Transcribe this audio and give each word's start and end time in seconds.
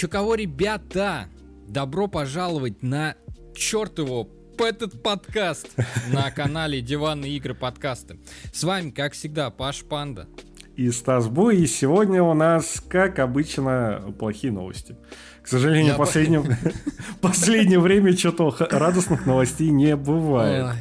Че 0.00 0.08
кого, 0.08 0.34
ребята? 0.34 1.26
Добро 1.68 2.08
пожаловать 2.08 2.82
на 2.82 3.16
черт 3.54 3.98
его 3.98 4.30
этот 4.58 5.02
подкаст 5.02 5.68
на 6.10 6.30
канале 6.30 6.80
Диванные 6.80 7.36
игры 7.36 7.54
подкасты. 7.54 8.18
С 8.50 8.64
вами, 8.64 8.92
как 8.92 9.12
всегда, 9.12 9.50
Паш 9.50 9.84
Панда. 9.84 10.26
И 10.74 10.90
Стас 10.90 11.28
Бу, 11.28 11.50
и 11.50 11.66
сегодня 11.66 12.22
у 12.22 12.32
нас, 12.32 12.82
как 12.88 13.18
обычно, 13.18 14.14
плохие 14.18 14.54
новости. 14.54 14.96
К 15.42 15.46
сожалению, 15.46 15.96
последнее, 15.98 16.44
последнее 17.20 17.78
время 17.78 18.16
что-то 18.16 18.56
радостных 18.70 19.26
новостей 19.26 19.68
не 19.68 19.96
бывает. 19.96 20.76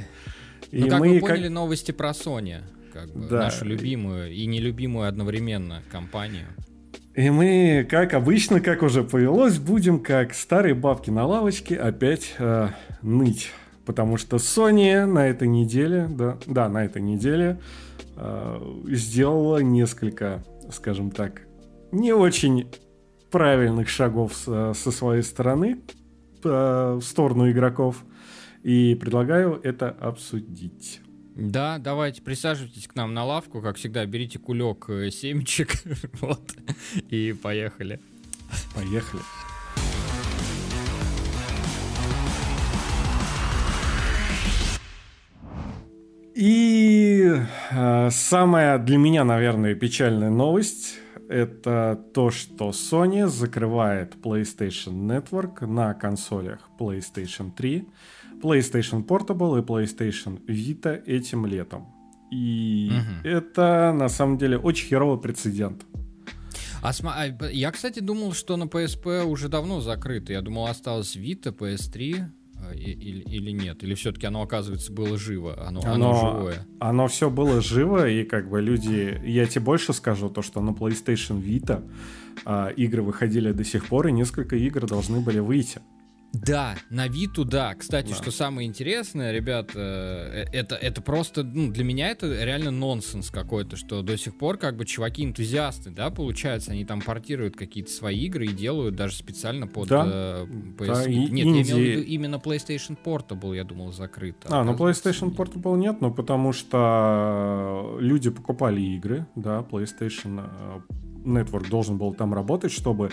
И 0.72 0.80
ну, 0.80 0.88
как 0.88 1.00
мы, 1.02 1.10
вы 1.10 1.20
поняли, 1.20 1.44
как... 1.44 1.52
новости 1.52 1.92
про 1.92 2.12
Sony, 2.12 2.62
как 2.94 3.14
бы, 3.14 3.28
да. 3.28 3.40
нашу 3.40 3.66
любимую 3.66 4.32
и 4.32 4.46
нелюбимую 4.46 5.10
одновременно 5.10 5.84
компанию. 5.92 6.48
И 7.20 7.30
мы, 7.32 7.86
как 7.90 8.14
обычно, 8.14 8.62
как 8.62 8.82
уже 8.82 9.04
повелось, 9.04 9.60
будем 9.60 10.00
как 10.00 10.34
старые 10.34 10.74
бабки 10.74 11.10
на 11.10 11.26
лавочке 11.26 11.76
опять 11.76 12.34
э, 12.40 12.70
ныть. 13.02 13.52
Потому 13.86 14.16
что 14.16 14.38
Sony 14.38 15.06
на 15.06 15.28
этой 15.28 15.50
неделе, 15.50 16.08
да, 16.10 16.38
да 16.46 16.70
на 16.70 16.86
этой 16.86 17.02
неделе 17.02 17.60
э, 18.16 18.60
сделала 18.92 19.58
несколько, 19.58 20.46
скажем 20.72 21.12
так, 21.12 21.42
не 21.92 22.14
очень 22.14 22.72
правильных 23.32 23.90
шагов 23.90 24.34
со, 24.34 24.72
со 24.74 24.90
своей 24.90 25.22
стороны 25.22 25.82
э, 26.42 27.00
в 27.02 27.02
сторону 27.02 27.52
игроков. 27.52 28.06
И 28.64 28.96
предлагаю 28.96 29.60
это 29.62 29.90
обсудить. 29.90 31.02
Да, 31.40 31.78
давайте 31.78 32.22
присаживайтесь 32.22 32.86
к 32.88 32.96
нам 32.96 33.14
на 33.14 33.24
лавку, 33.24 33.62
как 33.62 33.78
всегда, 33.78 34.06
берите 34.06 34.38
кулек 34.38 34.90
э, 34.90 35.10
семечек, 35.10 35.72
вот, 36.20 36.54
и 37.10 37.32
поехали. 37.32 38.02
Поехали. 38.76 39.22
И 46.36 47.34
э, 47.72 48.10
самая 48.12 48.78
для 48.78 48.98
меня, 48.98 49.24
наверное, 49.24 49.76
печальная 49.76 50.30
новость 50.30 51.00
это 51.30 52.04
то, 52.14 52.32
что 52.32 52.72
Sony 52.72 53.28
закрывает 53.28 54.16
PlayStation 54.16 55.08
Network 55.08 55.66
на 55.66 55.94
консолях 55.94 56.70
PlayStation 56.78 57.52
3 57.56 57.88
PlayStation 58.42 59.06
Portable 59.06 59.60
и 59.60 59.62
PlayStation 59.62 60.44
Vita 60.46 61.04
этим 61.06 61.46
летом. 61.46 61.88
И 62.32 62.92
угу. 62.92 63.28
это 63.28 63.94
на 63.94 64.10
самом 64.10 64.38
деле 64.38 64.58
очень 64.58 64.88
херовый 64.88 65.20
прецедент. 65.20 65.84
А, 66.82 66.92
а 67.04 67.48
я, 67.50 67.72
кстати, 67.72 68.00
думал, 68.00 68.34
что 68.34 68.56
на 68.56 68.64
PSP 68.64 69.24
уже 69.24 69.50
давно 69.50 69.82
закрыто. 69.82 70.32
Я 70.32 70.42
думал, 70.42 70.68
осталось 70.68 71.16
Vita, 71.18 71.54
PS3 71.54 72.24
э, 72.72 72.76
или, 72.76 73.22
или 73.22 73.52
нет? 73.52 73.84
Или 73.84 73.96
все-таки 73.96 74.28
оно, 74.28 74.42
оказывается, 74.42 74.94
было 74.94 75.18
живо? 75.18 75.56
Оно, 75.68 75.82
оно, 75.82 75.94
оно 75.94 76.14
живое? 76.16 76.68
Оно 76.80 77.08
все 77.08 77.30
было 77.30 77.62
живо, 77.62 78.08
и 78.08 78.24
как 78.24 78.50
бы 78.50 78.62
люди... 78.62 79.20
Я 79.26 79.46
тебе 79.46 79.66
больше 79.66 79.92
скажу, 79.94 80.30
то, 80.30 80.42
что 80.42 80.62
на 80.62 80.70
PlayStation 80.70 81.44
Vita 81.44 81.84
а, 82.46 82.70
игры 82.70 83.02
выходили 83.02 83.52
до 83.52 83.66
сих 83.66 83.88
пор, 83.88 84.08
и 84.08 84.12
несколько 84.12 84.56
игр 84.56 84.88
должны 84.88 85.20
были 85.20 85.40
выйти. 85.40 85.82
Да, 86.34 86.76
на 86.90 87.08
Виту, 87.08 87.44
да. 87.44 87.74
Кстати, 87.74 88.10
да. 88.10 88.16
что 88.16 88.32
самое 88.32 88.68
интересное, 88.68 89.32
ребят, 89.32 89.72
э, 89.74 90.46
это, 90.54 90.76
это 90.76 91.02
просто, 91.02 91.44
ну, 91.44 91.72
для 91.72 91.84
меня 91.84 92.10
это 92.10 92.28
реально 92.44 92.72
нонсенс 92.72 93.32
какой-то, 93.32 93.76
что 93.76 94.02
до 94.04 94.18
сих 94.18 94.38
пор 94.38 94.58
как 94.58 94.78
бы 94.78 94.86
чуваки-энтузиасты, 94.86 95.90
да, 95.90 96.12
получается, 96.12 96.72
они 96.72 96.86
там 96.86 97.02
портируют 97.02 97.56
какие-то 97.56 97.92
свои 97.92 98.20
игры 98.26 98.46
и 98.46 98.54
делают 98.54 98.96
даже 98.96 99.16
специально 99.16 99.66
под 99.66 99.90
да. 99.90 100.06
э, 100.08 100.46
PS 100.78 100.88
да, 100.88 101.06
Нет, 101.08 101.32
инди... 101.32 101.40
я 101.40 101.62
имел 101.62 101.78
в 101.78 101.82
виду 101.82 102.02
именно 102.02 102.36
PlayStation 102.36 102.98
Portable, 103.04 103.56
я 103.56 103.64
думал, 103.64 103.92
закрыт. 103.92 104.36
А, 104.46 104.64
ну 104.64 104.74
PlayStation 104.74 105.36
Portable 105.36 105.78
нет, 105.78 106.00
ну 106.00 106.14
потому 106.14 106.54
что 106.54 107.98
люди 108.00 108.30
покупали 108.30 108.82
игры, 108.82 109.26
да, 109.36 109.66
PlayStation 109.70 110.48
э, 110.60 110.80
Network 111.24 111.70
должен 111.70 111.98
был 111.98 112.14
там 112.14 112.34
работать, 112.34 112.72
чтобы 112.72 113.12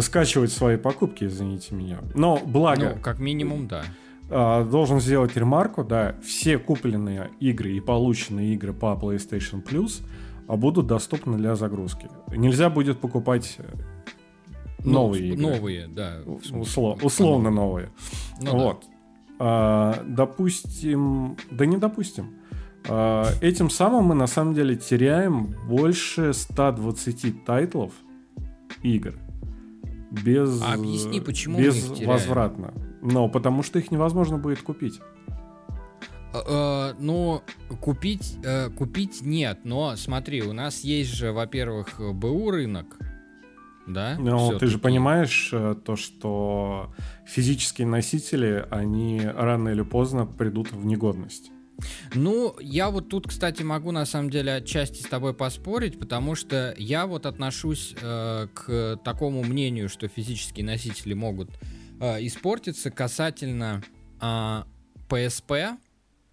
скачивать 0.00 0.52
свои 0.52 0.76
покупки, 0.76 1.24
извините 1.24 1.74
меня. 1.74 1.98
Но 2.14 2.40
благо... 2.44 2.94
Ну, 2.96 3.02
как 3.02 3.18
минимум, 3.18 3.68
да. 3.68 3.82
А, 4.30 4.64
должен 4.64 5.00
сделать 5.00 5.36
ремарку, 5.36 5.84
да, 5.84 6.16
все 6.24 6.58
купленные 6.58 7.30
игры 7.40 7.72
и 7.72 7.80
полученные 7.80 8.54
игры 8.54 8.72
по 8.72 8.98
PlayStation 9.00 9.62
Plus 9.62 10.02
а 10.48 10.56
будут 10.56 10.86
доступны 10.86 11.38
для 11.38 11.54
загрузки. 11.54 12.08
Нельзя 12.28 12.68
будет 12.68 13.00
покупать 13.00 13.56
э, 13.58 13.74
ну, 14.84 14.92
новые 14.92 15.28
игры. 15.28 15.42
Новые, 15.42 15.86
да. 15.86 16.18
Услов, 16.26 17.02
условно 17.02 17.50
новые. 17.50 17.90
Ну, 18.40 18.52
вот. 18.52 18.84
Да. 18.84 18.86
А, 19.38 20.04
допустим, 20.06 21.36
да 21.50 21.66
не 21.66 21.78
допустим. 21.78 22.34
А, 22.88 23.28
этим 23.40 23.70
самым 23.70 24.04
мы 24.04 24.14
на 24.14 24.26
самом 24.26 24.54
деле 24.54 24.76
теряем 24.76 25.54
больше 25.68 26.32
120 26.32 27.44
тайтлов 27.44 27.92
игр 28.82 29.14
без 30.12 30.60
а 30.62 30.74
объясни, 30.74 31.20
почему 31.20 31.58
без 31.58 31.88
возвратно. 32.00 32.74
Но 33.00 33.28
потому 33.28 33.62
что 33.62 33.78
их 33.78 33.90
невозможно 33.90 34.38
будет 34.38 34.60
купить. 34.62 35.00
Uh, 36.32 36.94
ну, 36.98 37.42
купить, 37.82 38.38
uh, 38.42 38.70
купить 38.70 39.20
нет, 39.20 39.60
но 39.64 39.96
смотри, 39.96 40.40
у 40.42 40.54
нас 40.54 40.80
есть 40.80 41.14
же, 41.14 41.30
во-первых, 41.30 42.00
БУ 42.00 42.50
рынок, 42.50 42.96
да? 43.86 44.16
Ну, 44.18 44.58
ты 44.58 44.66
же 44.66 44.78
понимаешь 44.78 45.50
э, 45.52 45.74
то, 45.84 45.94
что 45.96 46.90
физические 47.26 47.86
носители, 47.86 48.64
они 48.70 49.20
рано 49.22 49.70
или 49.70 49.82
поздно 49.82 50.24
придут 50.24 50.72
в 50.72 50.86
негодность. 50.86 51.50
Ну, 52.14 52.56
я 52.60 52.90
вот 52.90 53.08
тут, 53.08 53.28
кстати, 53.28 53.62
могу 53.62 53.90
на 53.90 54.06
самом 54.06 54.30
деле 54.30 54.54
отчасти 54.54 55.02
с 55.02 55.06
тобой 55.06 55.34
поспорить, 55.34 55.98
потому 55.98 56.34
что 56.34 56.74
я 56.78 57.06
вот 57.06 57.26
отношусь 57.26 57.94
э, 58.00 58.48
к 58.54 59.00
такому 59.04 59.42
мнению, 59.42 59.88
что 59.88 60.08
физические 60.08 60.64
носители 60.64 61.14
могут 61.14 61.50
э, 62.00 62.26
испортиться 62.26 62.90
касательно 62.90 63.82
э, 64.20 64.62
PSP, 65.08 65.76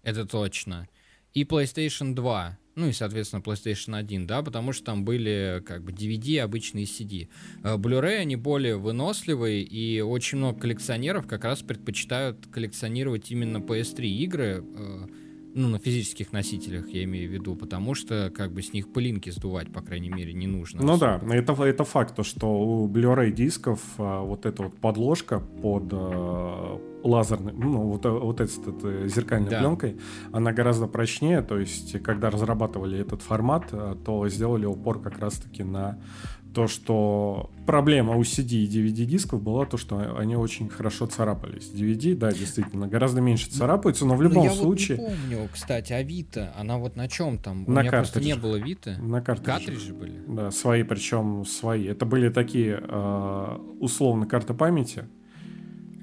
это 0.02 0.24
точно, 0.26 0.88
и 1.34 1.44
PlayStation 1.44 2.14
2. 2.14 2.58
Ну 2.76 2.86
и, 2.86 2.92
соответственно, 2.92 3.40
PlayStation 3.40 3.96
1, 3.96 4.26
да, 4.26 4.42
потому 4.42 4.72
что 4.72 4.86
там 4.86 5.04
были 5.04 5.62
как 5.66 5.82
бы 5.82 5.92
DVD, 5.92 6.40
обычные 6.40 6.84
CD. 6.84 7.28
Э, 7.62 7.76
Blu-ray, 7.76 8.18
они 8.18 8.36
более 8.36 8.76
выносливые, 8.76 9.62
и 9.62 10.00
очень 10.00 10.38
много 10.38 10.60
коллекционеров 10.60 11.26
как 11.26 11.44
раз 11.44 11.60
предпочитают 11.62 12.46
коллекционировать 12.46 13.30
именно 13.30 13.58
PS3 13.58 14.06
игры, 14.06 14.64
э, 14.64 15.06
ну, 15.54 15.68
на 15.68 15.78
физических 15.78 16.32
носителях, 16.32 16.88
я 16.90 17.04
имею 17.04 17.28
в 17.28 17.32
виду, 17.32 17.56
потому 17.56 17.94
что 17.94 18.32
как 18.34 18.52
бы 18.52 18.62
с 18.62 18.72
них 18.72 18.92
пылинки 18.92 19.30
сдувать, 19.30 19.72
по 19.72 19.80
крайней 19.80 20.10
мере, 20.10 20.32
не 20.32 20.46
нужно. 20.46 20.82
Ну 20.82 20.94
особо. 20.94 21.20
да, 21.22 21.36
это, 21.36 21.52
это 21.64 21.84
факт, 21.84 22.14
то, 22.14 22.22
что 22.22 22.46
у 22.46 22.88
Blu-ray 22.88 23.30
дисков 23.30 23.80
а, 23.98 24.22
вот 24.22 24.46
эта 24.46 24.62
вот 24.64 24.76
подложка 24.78 25.40
под 25.40 25.84
а, 25.92 26.80
лазерной, 27.02 27.52
ну, 27.52 27.82
вот, 27.88 28.04
вот 28.04 28.40
этой, 28.40 28.76
этой 28.76 29.08
зеркальной 29.08 29.50
да. 29.50 29.58
пленкой, 29.60 29.98
она 30.32 30.52
гораздо 30.52 30.86
прочнее, 30.86 31.42
то 31.42 31.58
есть, 31.58 32.00
когда 32.02 32.30
разрабатывали 32.30 32.98
этот 32.98 33.22
формат, 33.22 33.68
а, 33.72 33.96
то 33.96 34.28
сделали 34.28 34.66
упор 34.66 35.00
как 35.00 35.18
раз-таки 35.18 35.64
на 35.64 35.98
то, 36.54 36.66
что 36.66 37.50
проблема 37.66 38.16
у 38.16 38.22
CD 38.22 38.64
и 38.64 38.66
DVD 38.66 39.04
дисков 39.04 39.42
была 39.42 39.66
то, 39.66 39.76
что 39.76 40.16
они 40.18 40.36
очень 40.36 40.68
хорошо 40.68 41.06
царапались. 41.06 41.70
DVD, 41.72 42.14
да, 42.16 42.32
действительно, 42.32 42.88
гораздо 42.88 43.20
меньше 43.20 43.50
царапаются, 43.50 44.04
но 44.04 44.16
в 44.16 44.22
любом 44.22 44.44
но 44.44 44.50
я 44.50 44.56
случае. 44.56 44.98
Вот 44.98 45.10
не 45.10 45.14
помню, 45.14 45.48
кстати, 45.52 45.92
Авито, 45.92 46.52
она 46.58 46.78
вот 46.78 46.96
на 46.96 47.08
чем 47.08 47.38
там? 47.38 47.64
На 47.66 47.80
у 47.80 47.82
меня 47.82 47.90
просто 47.90 48.20
не 48.20 48.34
было 48.34 48.56
Вита. 48.56 48.96
На 48.98 49.20
картридже. 49.20 49.52
Картриджи 49.52 49.94
были. 49.94 50.22
Да, 50.26 50.50
свои, 50.50 50.82
причем 50.82 51.44
свои. 51.44 51.86
Это 51.86 52.06
были 52.06 52.28
такие 52.28 52.80
э, 52.82 53.58
условно 53.78 54.26
карты 54.26 54.54
памяти. 54.54 55.04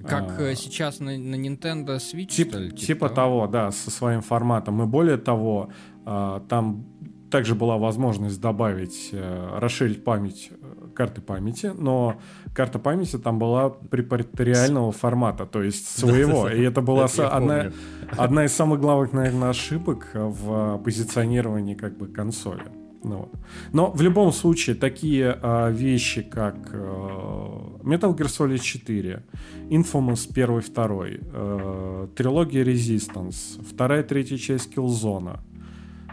Как 0.08 0.40
а, 0.40 0.56
сейчас 0.56 1.00
на, 1.00 1.18
на 1.18 1.36
Nintendo 1.36 1.98
Switch, 1.98 2.28
тип, 2.28 2.50
что 2.50 2.60
ли? 2.60 2.70
Типа, 2.70 2.80
типа 2.80 3.10
того? 3.10 3.16
того, 3.16 3.48
да, 3.48 3.72
со 3.72 3.92
своим 3.92 4.22
форматом. 4.22 4.82
И 4.82 4.86
более 4.86 5.18
того, 5.18 5.70
э, 6.06 6.42
там 6.48 6.86
также 7.30 7.56
была 7.56 7.78
возможность 7.78 8.40
добавить, 8.42 9.10
э, 9.12 9.60
расширить 9.60 10.04
память 10.04 10.50
э, 10.52 10.88
карты 10.96 11.22
памяти, 11.22 11.72
но 11.78 12.20
карта 12.54 12.80
памяти 12.80 13.18
там 13.18 13.40
была 13.40 13.70
препараториального 13.70 14.92
формата, 14.92 15.46
то 15.46 15.62
есть 15.62 15.88
своего. 16.00 16.50
И 16.50 16.62
это 16.62 16.82
была 16.82 17.06
одна, 17.06 17.72
одна 18.18 18.46
из 18.46 18.54
самых 18.54 18.80
главных, 18.80 19.14
наверное, 19.14 19.50
ошибок 19.50 20.10
в 20.14 20.78
позиционировании 20.84 21.76
как 21.76 21.98
бы 21.98 22.08
консоли. 22.08 22.64
Ну, 23.04 23.18
вот. 23.18 23.30
Но 23.74 23.92
в 23.92 24.02
любом 24.02 24.32
случае 24.32 24.76
такие 24.76 25.38
а, 25.42 25.70
вещи, 25.70 26.22
как 26.22 26.56
а, 26.74 27.80
Metal 27.84 28.16
Gear 28.16 28.28
Solid 28.28 28.60
4, 28.60 29.24
Infamous 29.70 30.30
1 30.32 30.74
2, 30.74 31.06
а, 31.34 32.08
трилогия 32.16 32.64
Resistance, 32.64 33.64
вторая, 33.64 34.04
третья 34.04 34.38
часть 34.38 34.76
Killzone, 34.76 35.40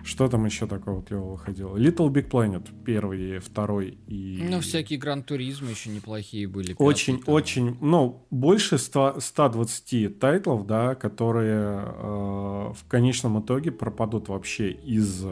Что 0.04 0.28
там 0.28 0.44
еще 0.44 0.66
такого 0.66 1.02
клевого 1.02 1.32
выходило? 1.32 1.76
Little 1.76 2.10
Big 2.10 2.28
Planet 2.28 2.68
первый, 2.84 3.38
второй 3.38 3.98
и... 4.06 4.46
Ну, 4.48 4.60
всякие 4.60 4.98
Гран 4.98 5.22
Туризмы 5.22 5.70
еще 5.70 5.88
неплохие 5.88 6.46
были. 6.46 6.74
Очень, 6.78 7.18
пятый, 7.18 7.30
очень, 7.30 7.78
ну, 7.80 8.26
больше 8.30 8.76
100, 8.76 9.20
120 9.20 10.18
тайтлов, 10.18 10.66
да, 10.66 10.94
которые 10.94 11.84
э, 11.86 12.72
в 12.74 12.84
конечном 12.86 13.40
итоге 13.40 13.72
пропадут 13.72 14.28
вообще 14.28 14.72
из 14.72 15.24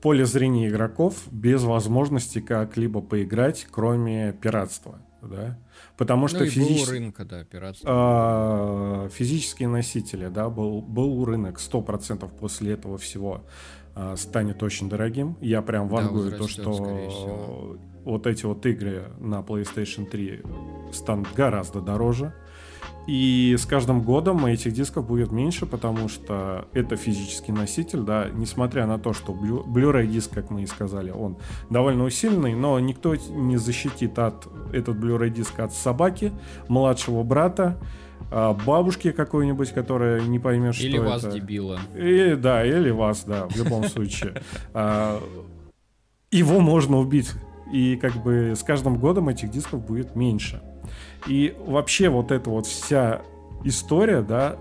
поля 0.00 0.26
зрения 0.26 0.68
игроков 0.68 1.16
без 1.32 1.64
возможности 1.64 2.40
как-либо 2.40 3.00
поиграть, 3.00 3.66
кроме 3.68 4.32
пиратства, 4.32 5.00
да. 5.22 5.58
Потому 6.02 6.26
что 6.26 6.40
ну, 6.40 6.46
физич... 6.46 6.88
рынка, 6.88 7.24
да, 7.24 7.44
пиратства. 7.44 7.88
А, 7.88 9.08
физические 9.10 9.68
носители, 9.68 10.26
да, 10.26 10.48
был, 10.48 10.82
был 10.82 11.24
рынок 11.24 11.60
100% 11.60 12.28
после 12.40 12.72
этого 12.72 12.98
всего 12.98 13.44
а, 13.94 14.16
станет 14.16 14.64
очень 14.64 14.88
дорогим. 14.88 15.36
Я 15.40 15.62
прям 15.62 15.86
вангую 15.86 16.32
да, 16.32 16.38
то, 16.38 16.48
что 16.48 17.78
вот 18.04 18.26
эти 18.26 18.44
вот 18.44 18.64
игры 18.66 19.04
на 19.18 19.40
PlayStation 19.40 20.06
3 20.06 20.42
станут 20.92 21.28
гораздо 21.34 21.80
дороже. 21.80 22.34
И 23.06 23.56
с 23.58 23.66
каждым 23.66 24.02
годом 24.02 24.46
этих 24.46 24.72
дисков 24.72 25.06
будет 25.06 25.32
меньше, 25.32 25.66
потому 25.66 26.08
что 26.08 26.68
это 26.72 26.96
физический 26.96 27.50
носитель, 27.50 28.00
да, 28.00 28.28
несмотря 28.32 28.86
на 28.86 28.98
то, 28.98 29.12
что 29.12 29.32
Blu-ray 29.32 30.06
диск, 30.06 30.32
как 30.32 30.50
мы 30.50 30.62
и 30.62 30.66
сказали, 30.66 31.10
он 31.10 31.36
довольно 31.68 32.04
усиленный, 32.04 32.54
но 32.54 32.78
никто 32.78 33.16
не 33.16 33.56
защитит 33.56 34.18
от 34.20 34.46
этот 34.72 34.96
Blu-ray 34.96 35.30
диск 35.30 35.58
от 35.58 35.72
собаки, 35.72 36.32
младшего 36.68 37.24
брата, 37.24 37.76
а, 38.30 38.54
бабушки 38.54 39.10
какой-нибудь, 39.10 39.72
которая 39.72 40.20
не 40.22 40.38
поймет, 40.38 40.74
что 40.76 40.86
это. 40.86 40.96
Или 40.96 40.98
вас, 40.98 41.24
дебила. 41.24 41.80
И, 41.96 42.36
да, 42.36 42.64
или 42.64 42.90
вас, 42.90 43.24
да, 43.24 43.48
в 43.48 43.56
любом 43.56 43.84
случае. 43.84 44.42
А, 44.74 45.20
его 46.30 46.60
можно 46.60 46.98
убить. 46.98 47.32
И 47.70 47.96
как 47.96 48.14
бы 48.22 48.54
с 48.56 48.62
каждым 48.62 48.98
годом 48.98 49.28
этих 49.28 49.50
дисков 49.50 49.84
будет 49.84 50.16
меньше. 50.16 50.62
И 51.26 51.54
вообще 51.66 52.08
вот 52.08 52.30
эта 52.30 52.50
вот 52.50 52.66
вся 52.66 53.22
история, 53.64 54.22
да, 54.22 54.56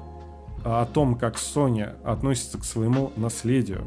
о 0.64 0.86
том, 0.86 1.16
как 1.16 1.36
Sony 1.36 1.90
относится 2.04 2.60
к 2.60 2.64
своему 2.64 3.12
наследию, 3.16 3.86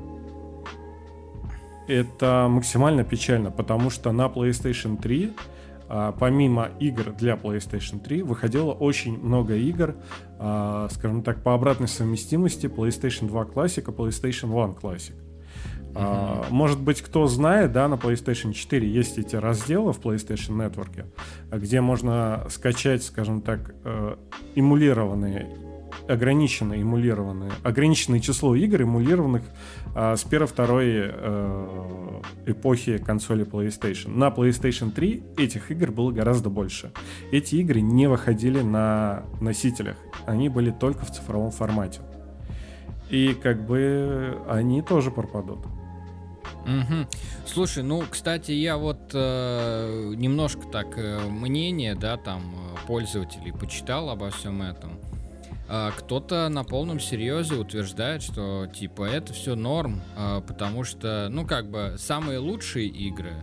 это 1.87 2.47
максимально 2.51 3.05
печально, 3.05 3.51
потому 3.51 3.91
что 3.91 4.11
на 4.13 4.27
PlayStation 4.27 5.01
3 5.01 5.33
а, 5.87 6.13
помимо 6.13 6.71
игр 6.81 7.13
для 7.13 7.35
PlayStation 7.35 8.01
3 8.01 8.23
выходило 8.23 8.73
очень 8.73 9.19
много 9.19 9.55
игр, 9.55 9.95
а, 10.39 10.89
скажем 10.91 11.23
так, 11.23 11.43
по 11.43 11.55
обратной 11.55 11.89
совместимости 11.89 12.67
PlayStation 12.67 13.29
2 13.29 13.45
Classic 13.45 13.83
и 13.83 13.95
PlayStation 13.95 14.51
1 14.51 14.77
Classic. 14.77 15.15
Uh-huh. 15.95 16.47
Может 16.51 16.81
быть, 16.81 17.03
кто 17.03 17.27
знает, 17.29 17.73
да, 17.73 17.87
на 17.87 17.95
PlayStation 17.95 18.53
4 18.53 18.89
есть 18.89 19.19
эти 19.19 19.37
разделы 19.37 19.93
в 19.93 20.01
PlayStation 20.01 20.57
Network, 20.57 21.07
где 21.53 21.81
можно 21.81 22.47
скачать, 22.51 23.05
скажем 23.05 23.41
так, 23.41 23.75
э, 23.85 24.17
эмулированные, 24.57 25.49
ограниченные 26.09 26.83
эмулированные, 26.83 27.53
ограниченное 27.63 28.21
число 28.21 28.55
игр, 28.55 28.83
эмулированных 28.83 29.43
а, 29.95 30.17
с 30.17 30.25
первой-второй 30.25 30.91
э, 30.97 32.21
эпохи 32.47 32.99
консоли 32.99 33.47
PlayStation. 33.47 34.17
На 34.17 34.29
PlayStation 34.29 34.91
3 34.91 35.23
этих 35.37 35.71
игр 35.71 35.93
было 35.93 36.11
гораздо 36.11 36.51
больше. 36.51 36.93
Эти 37.31 37.57
игры 37.57 37.81
не 37.81 38.09
выходили 38.09 38.61
на 38.61 39.23
носителях, 39.41 39.97
они 40.27 40.49
были 40.49 40.71
только 40.71 41.05
в 41.05 41.13
цифровом 41.13 41.53
формате. 41.53 42.01
И 43.11 43.35
как 43.35 43.65
бы 43.65 44.39
они 44.49 44.83
тоже 44.83 45.11
пропадут. 45.11 45.61
Угу. 46.65 47.07
Слушай, 47.47 47.83
ну, 47.83 48.03
кстати, 48.11 48.53
я 48.53 48.77
вот 48.77 49.11
э, 49.13 50.15
немножко 50.17 50.67
так 50.69 50.97
э, 50.97 51.21
мнение, 51.29 51.95
да, 51.95 52.17
там 52.17 52.55
э, 52.55 52.87
пользователей 52.87 53.53
почитал 53.53 54.09
обо 54.11 54.31
всем 54.31 54.63
этом. 54.63 54.99
Э, 55.69 55.91
кто-то 55.97 56.49
на 56.49 56.65
полном 56.65 57.01
серьезе 57.01 57.57
утверждает, 57.57 58.23
что 58.23 58.67
типа 58.67 59.05
это 59.05 59.33
все 59.33 59.55
норм, 59.55 60.01
э, 60.17 60.41
потому 60.47 60.85
что, 60.85 61.29
ну, 61.31 61.47
как 61.47 61.71
бы 61.71 61.97
самые 61.99 62.39
лучшие 62.39 62.87
игры 62.87 63.35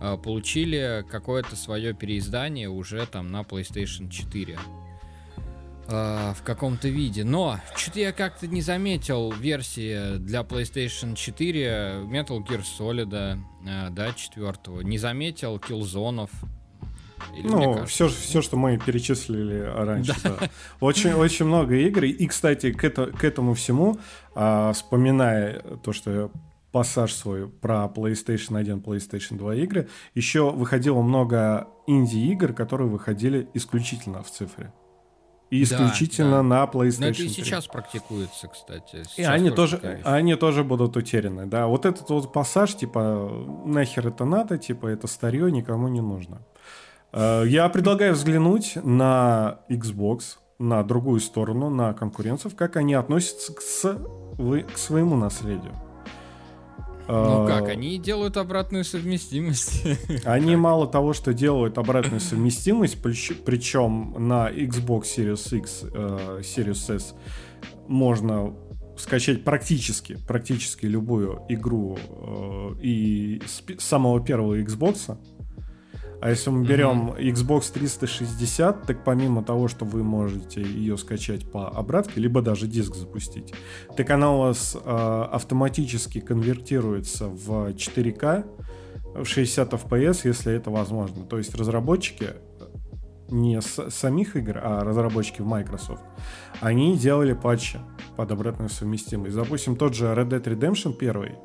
э, 0.00 0.16
получили 0.22 1.04
какое-то 1.10 1.56
свое 1.56 1.94
переиздание 1.94 2.68
уже 2.68 3.06
там 3.06 3.28
на 3.28 3.40
PlayStation 3.40 4.10
4 4.10 4.58
э, 5.88 6.32
в 6.36 6.42
каком-то 6.44 6.88
виде. 6.88 7.24
Но 7.24 7.58
что-то 7.74 8.00
я 8.00 8.12
как-то 8.12 8.46
не 8.46 8.60
заметил 8.60 9.32
версии 9.32 10.18
для 10.18 10.42
PlayStation 10.42 11.14
4 11.16 11.66
Metal 12.04 12.38
Gear 12.46 12.62
Solid, 12.78 13.40
э, 13.66 13.90
да, 13.90 14.12
четвертого. 14.12 14.82
Не 14.82 14.98
заметил 14.98 15.56
Killzone. 15.56 16.28
Или, 17.36 17.48
ну, 17.48 17.84
все, 17.86 18.08
все, 18.08 18.42
что 18.42 18.56
мы 18.56 18.78
перечислили 18.78 19.60
раньше. 19.60 20.14
Да. 20.22 20.36
Да. 20.40 20.48
Очень, 20.80 21.14
очень 21.14 21.46
много 21.46 21.74
игр. 21.74 22.04
И, 22.04 22.26
кстати, 22.26 22.72
к, 22.72 22.84
это, 22.84 23.06
к 23.06 23.24
этому 23.24 23.54
всему, 23.54 23.98
а, 24.34 24.72
вспоминая 24.72 25.60
то, 25.82 25.92
что 25.92 26.10
я 26.12 26.30
пассаж 26.72 27.12
свой 27.12 27.48
про 27.48 27.90
PlayStation 27.94 28.56
1, 28.56 28.78
PlayStation 28.78 29.36
2 29.36 29.54
игры, 29.56 29.88
еще 30.14 30.50
выходило 30.50 31.02
много 31.02 31.68
инди-игр, 31.86 32.52
которые 32.52 32.88
выходили 32.88 33.48
исключительно 33.54 34.22
в 34.22 34.30
цифре. 34.30 34.72
И 35.50 35.62
исключительно 35.62 36.30
да, 36.30 36.36
да. 36.36 36.42
на 36.42 36.64
PlayStation. 36.64 37.00
Но 37.00 37.06
это 37.06 37.22
и 37.22 37.28
сейчас 37.28 37.64
3. 37.64 37.72
практикуется, 37.72 38.48
кстати. 38.48 39.04
Сейчас 39.04 39.18
и 39.18 39.22
они 39.24 39.50
тоже, 39.50 39.78
тоже 39.78 40.00
они 40.04 40.34
тоже 40.34 40.62
будут 40.62 40.96
утеряны, 40.96 41.46
да. 41.46 41.66
Вот 41.66 41.86
этот 41.86 42.08
вот 42.10 42.32
пассаж, 42.32 42.74
типа, 42.74 43.30
нахер 43.64 44.08
это 44.08 44.24
надо, 44.24 44.58
типа, 44.58 44.86
это 44.88 45.06
старье 45.06 45.50
никому 45.50 45.88
не 45.88 46.02
нужно. 46.02 46.42
Э, 47.12 47.44
я 47.46 47.68
предлагаю 47.70 48.12
взглянуть 48.12 48.76
на 48.82 49.60
Xbox, 49.70 50.36
на 50.58 50.82
другую 50.82 51.20
сторону, 51.20 51.70
на 51.70 51.94
конкуренцев, 51.94 52.54
как 52.54 52.76
они 52.76 52.94
относятся 52.94 53.54
к, 53.54 53.62
с, 53.62 53.98
к 54.36 54.78
своему 54.78 55.16
наследию. 55.16 55.72
Ну 57.08 57.46
как, 57.46 57.68
а, 57.68 57.72
они 57.72 57.98
делают 57.98 58.36
обратную 58.36 58.84
совместимость. 58.84 59.82
Они 60.24 60.56
мало 60.56 60.86
того, 60.86 61.14
что 61.14 61.32
делают 61.32 61.78
обратную 61.78 62.20
совместимость, 62.20 63.00
причем 63.02 64.14
на 64.18 64.50
Xbox 64.50 65.04
Series 65.16 65.56
X, 65.56 65.84
э, 65.84 66.40
Series 66.42 66.94
S 66.94 67.14
можно 67.86 68.54
скачать 68.98 69.44
практически, 69.44 70.18
практически 70.26 70.86
любую 70.86 71.42
игру 71.48 71.96
э, 71.98 72.74
и 72.82 73.40
с 73.46 73.62
самого 73.82 74.20
первого 74.20 74.60
Xbox, 74.60 75.16
а 76.20 76.30
если 76.30 76.50
мы 76.50 76.66
берем 76.66 77.10
mm-hmm. 77.10 77.32
Xbox 77.32 77.72
360, 77.72 78.86
так 78.86 79.04
помимо 79.04 79.44
того, 79.44 79.68
что 79.68 79.84
вы 79.84 80.02
можете 80.02 80.62
ее 80.62 80.98
скачать 80.98 81.50
по 81.50 81.68
обратке, 81.68 82.20
либо 82.20 82.42
даже 82.42 82.66
диск 82.66 82.96
запустить, 82.96 83.54
так 83.96 84.10
она 84.10 84.32
у 84.32 84.38
вас 84.40 84.76
э, 84.76 85.24
автоматически 85.32 86.20
конвертируется 86.20 87.28
в 87.28 87.70
4К 87.70 88.44
в 89.14 89.26
60 89.26 89.72
FPS, 89.72 90.20
если 90.24 90.52
это 90.52 90.70
возможно. 90.70 91.24
То 91.24 91.38
есть 91.38 91.54
разработчики 91.54 92.30
не 93.30 93.60
с 93.60 93.90
самих 93.90 94.34
игр, 94.36 94.58
а 94.60 94.82
разработчики 94.84 95.42
в 95.42 95.46
Microsoft, 95.46 96.02
они 96.60 96.96
делали 96.96 97.34
патчи 97.34 97.78
под 98.16 98.32
обратную 98.32 98.70
совместимость. 98.70 99.36
Допустим, 99.36 99.76
тот 99.76 99.94
же 99.94 100.06
Red 100.06 100.30
Dead 100.30 100.42
Redemption 100.42 100.96
1, 100.98 101.36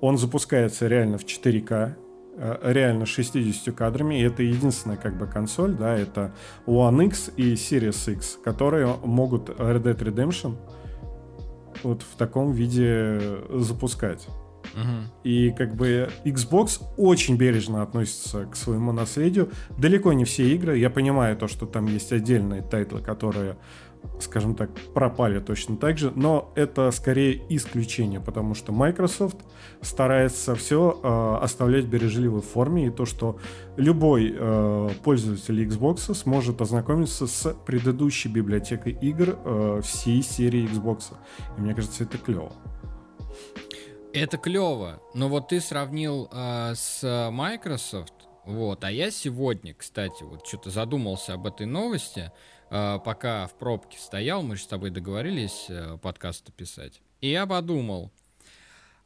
он 0.00 0.18
запускается 0.18 0.88
реально 0.88 1.16
в 1.16 1.24
4К, 1.24 1.70
Э, 1.70 1.94
реально 2.36 3.06
60 3.06 3.74
кадрами, 3.74 4.20
и 4.20 4.22
это 4.22 4.42
единственная 4.42 4.96
как 4.96 5.16
бы 5.16 5.26
консоль, 5.26 5.74
да, 5.74 5.96
это 5.96 6.32
One 6.66 7.06
X 7.06 7.30
и 7.36 7.54
Series 7.54 8.12
X, 8.12 8.38
которые 8.42 8.96
могут 9.04 9.50
Red 9.50 9.82
Dead 9.82 9.98
Redemption 9.98 10.56
вот 11.82 12.02
в 12.02 12.16
таком 12.16 12.52
виде 12.52 13.20
запускать. 13.50 14.28
Uh-huh. 14.74 15.04
И 15.22 15.50
как 15.50 15.76
бы 15.76 16.08
Xbox 16.24 16.82
очень 16.96 17.36
бережно 17.36 17.82
относится 17.82 18.46
к 18.46 18.56
своему 18.56 18.92
наследию. 18.92 19.50
Далеко 19.78 20.12
не 20.12 20.24
все 20.24 20.48
игры. 20.54 20.78
Я 20.78 20.90
понимаю 20.90 21.36
то, 21.36 21.46
что 21.48 21.66
там 21.66 21.86
есть 21.86 22.12
отдельные 22.12 22.62
тайтлы, 22.62 23.00
которые 23.00 23.56
скажем 24.20 24.54
так, 24.54 24.70
пропали 24.94 25.40
точно 25.40 25.76
так 25.76 25.98
же, 25.98 26.12
но 26.14 26.52
это 26.54 26.90
скорее 26.90 27.42
исключение, 27.48 28.20
потому 28.20 28.54
что 28.54 28.72
Microsoft 28.72 29.36
старается 29.80 30.54
все 30.54 30.98
э, 31.02 31.44
оставлять 31.44 31.84
в 31.84 31.88
бережливой 31.88 32.42
форме, 32.42 32.86
и 32.86 32.90
то, 32.90 33.06
что 33.06 33.38
любой 33.76 34.34
э, 34.36 34.90
пользователь 35.02 35.62
Xbox 35.64 36.14
сможет 36.14 36.60
ознакомиться 36.60 37.26
с 37.26 37.54
предыдущей 37.66 38.28
библиотекой 38.28 38.92
игр 38.92 39.38
э, 39.44 39.80
всей 39.82 40.22
серии 40.22 40.68
Xbox. 40.70 41.12
И 41.56 41.60
мне 41.60 41.74
кажется, 41.74 42.04
это 42.04 42.18
клево. 42.18 42.52
Это 44.12 44.38
клево, 44.38 45.00
но 45.12 45.28
вот 45.28 45.48
ты 45.48 45.60
сравнил 45.60 46.28
э, 46.32 46.74
с 46.76 47.30
Microsoft, 47.32 48.14
вот, 48.44 48.84
а 48.84 48.90
я 48.90 49.10
сегодня, 49.10 49.74
кстати, 49.74 50.22
вот 50.22 50.46
что-то 50.46 50.70
задумался 50.70 51.34
об 51.34 51.46
этой 51.46 51.66
новости, 51.66 52.30
пока 52.74 53.46
в 53.46 53.54
пробке 53.54 53.98
стоял, 53.98 54.42
мы 54.42 54.56
же 54.56 54.64
с 54.64 54.66
тобой 54.66 54.90
договорились 54.90 55.66
э, 55.68 55.96
подкасты 56.02 56.50
писать. 56.50 57.02
И 57.20 57.30
я 57.30 57.46
подумал, 57.46 58.10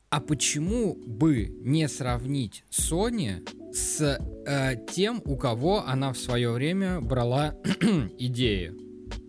а 0.09 0.21
почему 0.21 0.95
бы 0.95 1.55
не 1.61 1.87
сравнить 1.87 2.65
Sony 2.71 3.47
с 3.75 4.19
э, 4.47 4.87
тем, 4.91 5.21
у 5.27 5.37
кого 5.37 5.85
она 5.87 6.15
в 6.15 6.19
свое 6.19 6.51
время 6.51 7.03
брала 7.03 7.55
идеи? 8.19 8.73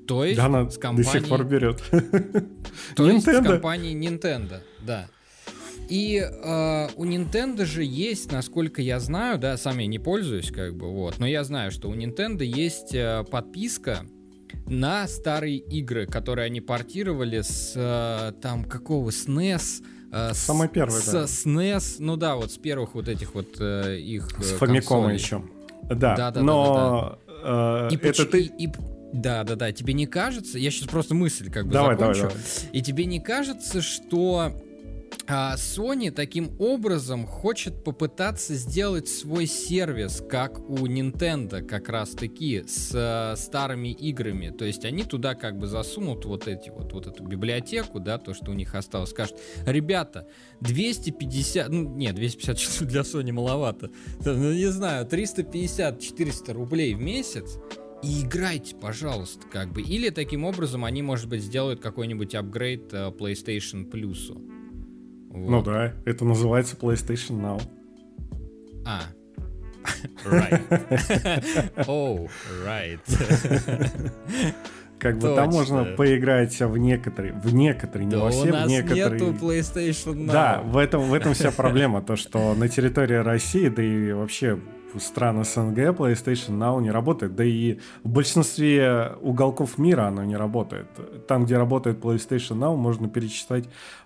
То 0.08 0.24
есть 0.24 0.38
да, 0.38 0.46
она 0.46 0.70
с 0.70 0.78
компанией... 0.78 1.14
до 1.14 1.20
сих 1.20 1.28
пор 1.28 1.44
берет. 1.44 1.84
То 2.96 3.10
есть 3.10 3.26
с 3.28 3.44
компанией 3.44 3.94
Nintendo, 3.94 4.62
да. 4.82 5.10
И 5.90 6.18
э, 6.18 6.88
у 6.96 7.06
Nintendo 7.06 7.66
же 7.66 7.84
есть, 7.84 8.32
насколько 8.32 8.82
я 8.82 9.02
знаю, 9.02 9.38
да, 9.38 9.58
сам 9.58 9.80
я 9.80 9.88
не 9.88 10.00
пользуюсь, 10.00 10.50
как 10.50 10.76
бы, 10.76 10.90
вот, 10.90 11.20
но 11.20 11.28
я 11.28 11.44
знаю, 11.44 11.72
что 11.72 11.90
у 11.90 11.96
Nintendo 11.96 12.44
есть 12.44 12.96
э, 12.96 13.26
подписка 13.30 14.06
на 14.68 15.08
старые 15.08 15.58
игры, 15.58 16.06
которые 16.06 16.46
они 16.46 16.62
портировали 16.62 17.42
с 17.42 17.74
э, 17.76 18.34
там 18.42 18.66
какого 18.66 19.10
э, 19.10 20.34
Самый 20.34 20.70
первый, 20.70 21.02
с, 21.02 21.12
да. 21.12 21.24
SNES, 21.24 21.96
ну 22.00 22.18
да, 22.18 22.36
вот 22.36 22.52
с 22.52 22.58
первых 22.58 22.96
вот 22.96 23.08
этих 23.08 23.34
вот 23.34 23.58
э, 23.60 23.98
их 23.98 24.30
С 24.40 24.60
Famicom 24.60 25.14
еще. 25.14 25.44
Да, 25.84 26.16
да, 26.16 26.32
да, 26.32 26.42
но 26.42 27.20
да, 27.28 27.34
да, 27.44 27.90
да. 27.90 27.96
И, 27.96 27.98
это 27.98 28.26
ты... 28.26 28.42
И, 28.42 28.66
и, 28.66 28.70
да, 29.14 29.44
да, 29.44 29.56
да. 29.56 29.72
Тебе 29.72 29.94
не 29.94 30.06
кажется? 30.06 30.60
Я 30.60 30.70
сейчас 30.72 30.88
просто 30.88 31.16
мысль 31.16 31.50
как 31.52 31.66
бы 31.66 31.74
давай, 31.74 31.98
закончу. 31.98 32.22
Давай, 32.22 32.36
давай. 32.36 32.70
И 32.74 32.82
тебе 32.82 33.06
не 33.06 33.20
кажется, 33.20 33.82
что 33.82 34.54
а 35.32 35.56
Sony 35.58 36.10
таким 36.10 36.60
образом 36.60 37.28
хочет 37.28 37.84
попытаться 37.84 38.56
сделать 38.56 39.08
свой 39.08 39.46
сервис, 39.46 40.24
как 40.28 40.60
у 40.68 40.88
Nintendo 40.88 41.62
как 41.62 41.88
раз-таки, 41.90 42.64
с 42.68 42.92
э, 42.96 43.36
старыми 43.38 43.90
играми. 43.90 44.50
То 44.50 44.66
есть 44.66 44.86
они 44.86 45.04
туда 45.04 45.36
как 45.36 45.60
бы 45.60 45.68
засунут 45.68 46.26
вот 46.26 46.48
эти 46.48 46.70
вот, 46.70 46.94
вот 46.94 47.06
эту 47.06 47.24
библиотеку, 47.24 48.00
да, 48.00 48.18
то, 48.18 48.34
что 48.34 48.50
у 48.50 48.56
них 48.56 48.74
осталось. 48.74 49.12
Скажут, 49.12 49.38
ребята, 49.68 50.28
250, 50.62 51.70
ну, 51.70 51.96
нет, 51.96 52.16
250 52.16 52.88
для 52.88 53.02
Sony 53.02 53.32
маловато. 53.32 53.92
Ну, 54.26 54.52
не 54.52 54.72
знаю, 54.72 55.06
350-400 55.06 56.54
рублей 56.54 56.96
в 56.96 57.02
месяц, 57.02 57.60
и 58.02 58.22
играйте, 58.22 58.76
пожалуйста, 58.76 59.46
как 59.48 59.74
бы. 59.74 59.82
Или 59.82 60.10
таким 60.10 60.46
образом 60.46 60.86
они, 60.86 61.02
может 61.02 61.28
быть, 61.28 61.44
сделают 61.44 61.82
какой-нибудь 61.82 62.34
апгрейд 62.34 62.94
э, 62.94 63.12
PlayStation 63.12 63.90
Plus. 63.90 64.49
Вот. 65.30 65.50
Ну 65.50 65.62
да, 65.64 65.94
это 66.06 66.26
называется 66.26 66.76
PlayStation 66.76 67.40
Now. 67.40 67.62
А. 68.86 69.02
Right. 70.26 70.62
oh, 71.88 72.30
right. 72.66 73.00
Как 75.00 75.18
бы 75.18 75.34
там 75.34 75.50
можно 75.50 75.86
поиграть 75.86 76.60
в 76.60 76.78
некоторые, 76.78 77.34
в 77.34 77.54
некоторые, 77.54 78.06
не 78.06 78.12
да 78.12 78.20
во 78.20 78.30
все, 78.30 78.50
у 78.50 78.52
нас 78.52 78.66
в 78.66 78.70
некоторые. 78.70 79.22
нету 79.22 79.46
PlayStation 79.46 80.26
Now. 80.26 80.32
Да, 80.32 80.62
в 80.64 80.78
этом, 80.78 81.04
в 81.04 81.14
этом 81.14 81.34
вся 81.34 81.52
проблема, 81.52 82.02
то 82.02 82.18
что 82.18 82.54
на 82.54 82.68
территории 82.68 83.16
России, 83.16 83.70
да 83.70 83.82
и 83.82 84.12
вообще 84.12 84.60
стран 84.98 85.44
СНГ 85.44 85.78
PlayStation 85.96 86.58
Now 86.58 86.82
не 86.82 86.92
работает, 86.92 87.36
да 87.36 87.44
и 87.44 87.80
в 88.04 88.10
большинстве 88.10 89.14
уголков 89.22 89.78
мира 89.78 90.08
оно 90.08 90.24
не 90.24 90.36
работает. 90.36 90.88
Там, 91.28 91.46
где 91.46 91.58
работает 91.58 92.00
PlayStation 92.00 92.58
Now, 92.58 92.76
можно 92.76 93.08
перечислять 93.08 93.66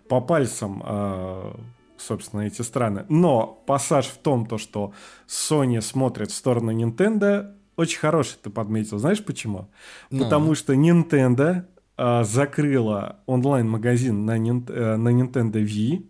по 0.10 0.20
пальцам, 0.22 0.84
э, 0.86 1.54
собственно, 1.98 2.42
эти 2.42 2.62
страны. 2.62 3.06
Но 3.10 3.62
пассаж 3.66 4.08
в 4.08 4.18
том, 4.18 4.46
то, 4.46 4.58
что 4.58 4.94
Sony 5.28 5.82
смотрит 5.82 6.32
в 6.32 6.36
сторону 6.36 6.72
Nintendo, 6.72 7.54
очень 7.76 8.00
хороший 8.00 8.38
ты 8.42 8.50
подметил. 8.50 9.00
Знаешь 9.00 9.24
почему? 9.24 9.60
No. 9.60 9.68
Ну. 10.12 10.24
Потому 10.24 10.56
что 10.56 10.74
Nintendo 10.74 11.64
э, 11.98 12.24
закрыла 12.24 13.20
онлайн-магазин 13.26 14.26
на, 14.26 14.34
э, 14.38 14.96
на 14.98 15.10
Nintendo 15.10 15.64
Wii, 15.64 16.06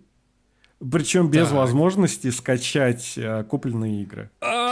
причем 0.91 1.29
без 1.29 1.47
так. 1.47 1.57
возможности 1.57 2.29
скачать 2.29 3.13
э, 3.17 3.43
купленные 3.45 4.01
игры. 4.01 4.29
А, 4.41 4.62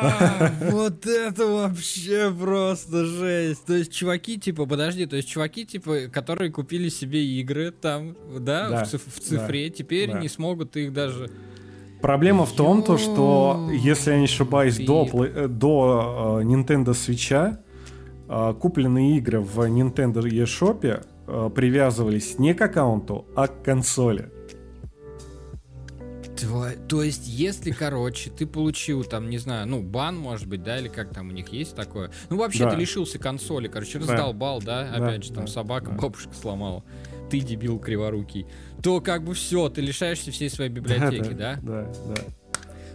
вот 0.70 1.06
это 1.06 1.46
вообще 1.46 2.32
просто 2.32 3.04
жесть. 3.04 3.64
То 3.64 3.74
есть 3.74 3.92
чуваки, 3.92 4.38
типа, 4.38 4.66
подожди, 4.66 5.06
то 5.06 5.16
есть 5.16 5.28
чуваки, 5.28 5.66
типа, 5.66 6.08
которые 6.12 6.50
купили 6.50 6.88
себе 6.88 7.24
игры 7.24 7.70
там, 7.70 8.16
да, 8.38 8.84
в, 8.84 9.20
цифре, 9.20 9.70
теперь 9.70 10.12
не 10.14 10.28
смогут 10.28 10.76
их 10.76 10.92
даже... 10.92 11.30
Проблема 12.02 12.44
в 12.44 12.52
том, 12.52 12.82
то, 12.82 12.98
что, 12.98 13.70
если 13.72 14.12
я 14.12 14.18
не 14.18 14.26
ошибаюсь, 14.26 14.76
до, 14.76 15.06
э, 15.24 15.48
до 15.48 16.40
э, 16.42 16.44
Nintendo 16.44 16.90
Switch 16.90 17.58
купленные 18.60 19.18
игры 19.18 19.40
в 19.40 19.60
Nintendo 19.60 20.20
eShop 20.20 21.50
привязывались 21.50 22.38
не 22.38 22.54
к 22.54 22.60
аккаунту, 22.60 23.24
а 23.36 23.46
к 23.46 23.62
консоли. 23.62 24.30
Тво... 26.36 26.70
То 26.88 27.02
есть, 27.02 27.26
если, 27.26 27.70
короче, 27.70 28.30
ты 28.30 28.46
получил 28.46 29.04
там, 29.04 29.30
не 29.30 29.38
знаю, 29.38 29.66
ну, 29.66 29.82
бан, 29.82 30.16
может 30.16 30.46
быть, 30.46 30.62
да, 30.62 30.78
или 30.78 30.88
как 30.88 31.12
там 31.12 31.28
у 31.28 31.32
них 31.32 31.48
есть 31.48 31.74
такое. 31.74 32.10
Ну, 32.30 32.36
вообще, 32.36 32.64
да. 32.64 32.70
ты 32.70 32.76
лишился 32.76 33.18
консоли, 33.18 33.68
короче, 33.68 33.98
раздолбал, 33.98 34.60
да, 34.60 34.82
да? 34.84 34.90
опять 34.90 35.20
да, 35.20 35.26
же, 35.26 35.32
там 35.32 35.44
да, 35.46 35.52
собака, 35.52 35.90
да. 35.90 35.96
бабушка 35.96 36.34
сломала. 36.34 36.84
Ты 37.30 37.40
дебил 37.40 37.78
криворукий. 37.78 38.46
То 38.82 39.00
как 39.00 39.24
бы 39.24 39.34
все, 39.34 39.68
ты 39.68 39.80
лишаешься 39.80 40.30
всей 40.30 40.50
своей 40.50 40.70
библиотеки, 40.70 41.32
да? 41.32 41.58
Да, 41.62 41.82
да. 41.82 42.14
да. 42.14 42.22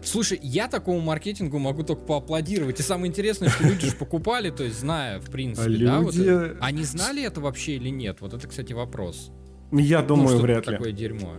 Слушай, 0.03 0.39
я 0.41 0.67
такому 0.67 0.99
маркетингу 0.99 1.59
могу 1.59 1.83
только 1.83 2.03
поаплодировать. 2.03 2.79
И 2.79 2.83
самое 2.83 3.09
интересное, 3.09 3.49
что 3.49 3.63
люди 3.63 3.87
же 3.87 3.95
покупали, 3.95 4.49
то 4.49 4.63
есть 4.63 4.79
зная, 4.79 5.19
в 5.19 5.29
принципе, 5.29 5.67
а 5.67 5.69
да, 5.69 5.99
люди... 5.99 6.29
вот 6.29 6.57
Они 6.59 6.83
знали 6.83 7.23
это 7.23 7.39
вообще 7.41 7.73
или 7.73 7.89
нет? 7.89 8.17
Вот 8.19 8.33
это, 8.33 8.47
кстати, 8.47 8.73
вопрос. 8.73 9.31
Я 9.71 10.01
думаю, 10.01 10.37
ну, 10.37 10.41
вряд 10.41 10.67
ли. 10.67 10.73
такое 10.73 10.91
дерьмо. 10.91 11.35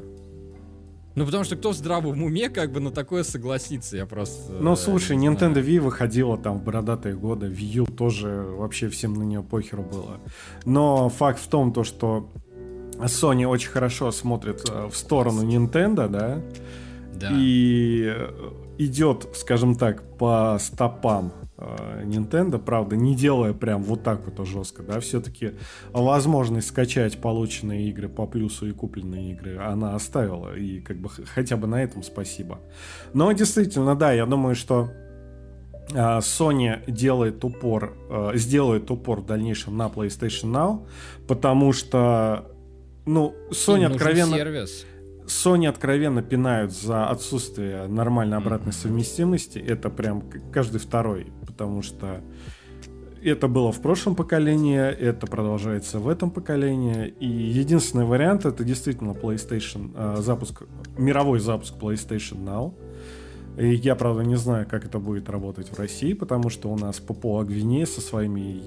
Ну, 1.14 1.26
потому 1.26 1.45
что 1.45 1.57
кто 1.57 1.71
в 1.71 1.75
здравом 1.75 2.23
уме 2.23 2.49
как 2.49 2.73
бы 2.73 2.81
на 2.81 2.90
такое 2.90 3.23
согласится, 3.23 3.97
я 3.97 4.07
просто... 4.07 4.52
Ну, 4.52 4.76
слушай, 4.76 5.16
Nintendo 5.16 5.62
Wii 5.64 5.81
выходила 5.81 6.38
там 6.38 6.59
в 6.59 6.64
бородатые 6.64 7.14
годы, 7.14 7.47
Wii 7.47 7.73
U 7.76 7.87
тоже 7.87 8.28
вообще 8.28 8.88
всем 8.88 9.14
на 9.14 9.23
нее 9.23 9.42
похеру 9.42 9.83
было. 9.83 10.21
Но 10.64 11.09
факт 11.09 11.40
в 11.40 11.49
том, 11.49 11.73
то, 11.73 11.85
что 11.85 12.31
Sony 12.99 13.47
очень 13.47 13.71
хорошо 13.71 14.11
смотрит 14.11 14.69
э, 14.69 14.88
в 14.90 14.97
сторону 14.97 15.42
Nintendo, 15.42 16.09
да, 16.09 16.40
да. 17.14 17.28
и 17.33 18.14
идет, 18.79 19.29
скажем 19.35 19.75
так, 19.75 20.17
по 20.19 20.57
стопам 20.61 21.33
Э, 21.62 22.02
Nintendo, 22.05 22.59
правда, 22.59 22.97
не 22.97 23.14
делая 23.14 23.52
прям 23.52 23.83
вот 23.83 24.02
так 24.02 24.23
вот 24.26 24.47
жестко, 24.47 24.83
да, 24.83 25.00
все-таки 25.00 25.52
возможность 25.93 26.69
скачать 26.69 27.21
полученные 27.21 27.88
игры 27.88 28.09
по 28.09 28.26
плюсу 28.26 28.69
и 28.69 28.73
купленные 28.73 29.33
игры 29.33 29.59
она 29.59 29.95
оставила, 29.95 30.55
и 30.55 30.81
как 30.81 30.99
бы 30.99 31.09
хотя 31.09 31.57
бы 31.57 31.67
на 31.67 31.83
этом 31.83 32.02
спасибо. 32.02 32.61
Но 33.12 33.31
действительно, 33.33 33.95
да, 33.95 34.12
я 34.12 34.26
думаю, 34.26 34.55
что 34.55 34.91
э, 35.91 35.95
Sony 35.95 36.91
делает 36.91 37.45
упор, 37.45 37.95
э, 38.11 38.33
сделает 38.35 38.91
упор 38.91 39.21
в 39.21 39.26
дальнейшем 39.26 39.76
на 39.76 39.87
PlayStation 39.87 40.52
Now, 40.52 40.87
потому 41.29 41.73
что, 41.73 42.50
ну, 43.07 43.35
Sony 43.50 43.85
откровенно... 43.85 44.37
сервис 44.37 44.87
Sony 45.26 45.67
откровенно 45.67 46.23
пинают 46.23 46.73
за 46.73 47.09
отсутствие 47.09 47.87
нормальной 47.87 48.37
обратной 48.37 48.73
совместимости. 48.73 49.59
Это 49.59 49.91
прям 49.91 50.25
каждый 50.52 50.79
второй, 50.79 51.33
потому 51.47 51.83
что 51.83 52.23
это 53.23 53.47
было 53.47 53.71
в 53.71 53.81
прошлом 53.81 54.17
поколении, 54.17 54.81
это 54.81 55.26
продолжается 55.26 55.99
в 55.99 56.09
этом 56.09 56.31
поколении. 56.31 57.07
И 57.21 57.26
единственный 57.26 58.05
вариант 58.05 58.45
это 58.45 58.64
действительно 58.64 59.12
PlayStation, 59.12 59.93
э, 59.95 60.17
запуск, 60.21 60.64
мировой 60.99 61.38
запуск 61.38 61.75
PlayStation 61.76 62.45
Now. 62.45 62.75
И 63.59 63.75
я, 63.75 63.95
правда, 63.95 64.23
не 64.23 64.37
знаю, 64.37 64.67
как 64.69 64.85
это 64.85 64.99
будет 64.99 65.29
работать 65.29 65.69
в 65.69 65.79
России, 65.79 66.14
потому 66.14 66.49
что 66.49 66.71
у 66.71 66.76
нас 66.76 67.00
Папуа 67.00 67.45
Гвинея 67.45 67.87
со 67.87 68.00
своими 68.00 68.62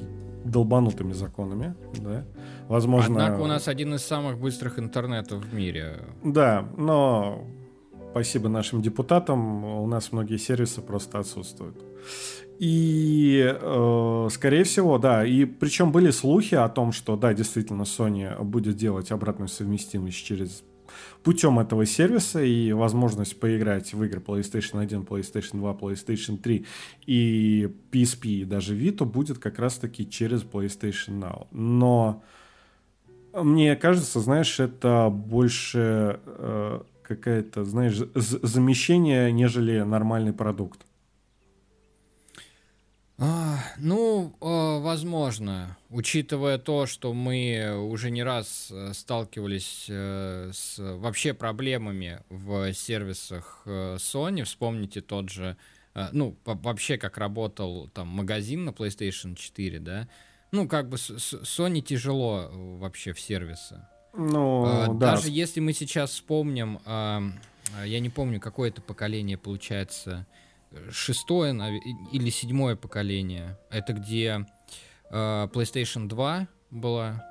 долбанутыми 0.46 1.14
законами, 1.14 1.76
да. 1.98 2.26
Возможно... 2.68 3.26
Однако 3.26 3.42
у 3.42 3.48
нас 3.48 3.68
один 3.68 3.94
из 3.96 4.04
самых 4.04 4.40
быстрых 4.40 4.80
интернетов 4.80 5.44
в 5.44 5.54
мире. 5.54 6.06
Да, 6.24 6.70
но 6.78 7.44
спасибо 8.12 8.48
нашим 8.48 8.82
депутатам, 8.82 9.66
у 9.66 9.88
нас 9.88 10.12
многие 10.12 10.38
сервисы 10.38 10.82
просто 10.82 11.20
отсутствуют. 11.20 11.84
И, 12.60 13.44
э, 13.44 14.28
скорее 14.32 14.64
всего, 14.64 14.98
да, 14.98 15.26
и 15.26 15.44
причем 15.46 15.92
были 15.92 16.12
слухи 16.12 16.56
о 16.56 16.70
том, 16.70 16.94
что, 16.94 17.18
да, 17.18 17.34
действительно, 17.34 17.82
Sony 17.82 18.42
будет 18.44 18.78
делать 18.78 19.12
обратную 19.12 19.50
совместимость 19.50 20.24
через 20.24 20.64
путем 21.24 21.60
этого 21.60 21.86
сервиса 21.86 22.44
и 22.44 22.72
возможность 22.72 23.40
поиграть 23.40 23.94
в 23.94 24.04
игры 24.04 24.20
PlayStation 24.20 24.80
1, 24.80 25.02
PlayStation 25.02 25.58
2, 25.58 25.74
PlayStation 25.74 26.38
3 26.38 26.66
и 27.06 27.70
PSP 27.92 28.28
и 28.28 28.46
даже 28.46 28.76
Vita 28.76 29.06
будет 29.06 29.40
как 29.40 29.60
раз-таки 29.60 30.10
через 30.10 30.44
PlayStation 30.44 31.20
Now. 31.20 31.48
Но 31.52 32.24
мне 33.34 33.76
кажется, 33.76 34.20
знаешь, 34.20 34.60
это 34.60 35.10
больше 35.10 36.20
э, 36.26 36.82
какая-то, 37.04 37.64
знаешь, 37.66 37.98
замещение, 38.14 39.32
нежели 39.32 39.82
нормальный 39.82 40.34
продукт. 40.34 40.86
А, 43.18 43.60
ну, 43.78 44.34
э, 44.42 44.80
возможно, 44.82 45.78
учитывая 45.90 46.58
то, 46.58 46.86
что 46.86 47.14
мы 47.14 47.74
уже 47.90 48.12
не 48.12 48.24
раз 48.24 48.70
э, 48.72 48.92
сталкивались 48.94 49.86
э, 49.88 50.52
с 50.54 50.76
вообще 50.78 51.34
проблемами 51.34 52.22
в 52.30 52.74
сервисах 52.74 53.62
э, 53.66 53.96
Sony. 54.00 54.44
Вспомните 54.44 55.00
тот 55.00 55.30
же, 55.30 55.56
ну, 56.12 56.36
вообще 56.44 56.98
как 56.98 57.18
работал 57.18 57.88
там 57.88 58.10
магазин 58.10 58.66
на 58.66 58.72
PlayStation 58.72 59.36
4, 59.36 59.80
да? 59.80 60.10
Ну, 60.52 60.68
как 60.68 60.90
бы 60.90 60.98
Sony 60.98 61.80
тяжело 61.80 62.50
вообще 62.52 63.14
в 63.14 63.20
сервисы. 63.20 63.88
Ну, 64.14 64.66
а, 64.66 64.88
да. 64.88 65.12
Даже 65.12 65.30
если 65.30 65.62
мы 65.62 65.72
сейчас 65.72 66.12
вспомним, 66.12 66.80
я 66.86 68.00
не 68.00 68.10
помню, 68.10 68.42
какое 68.42 68.70
это 68.70 68.82
поколение 68.82 69.38
получается, 69.38 70.26
шестое 70.92 71.54
или 72.12 72.30
седьмое 72.30 72.76
поколение. 72.76 73.58
Это 73.70 73.94
где 73.94 74.46
э, 75.10 75.48
PlayStation 75.54 76.08
2 76.08 76.48
была. 76.72 77.24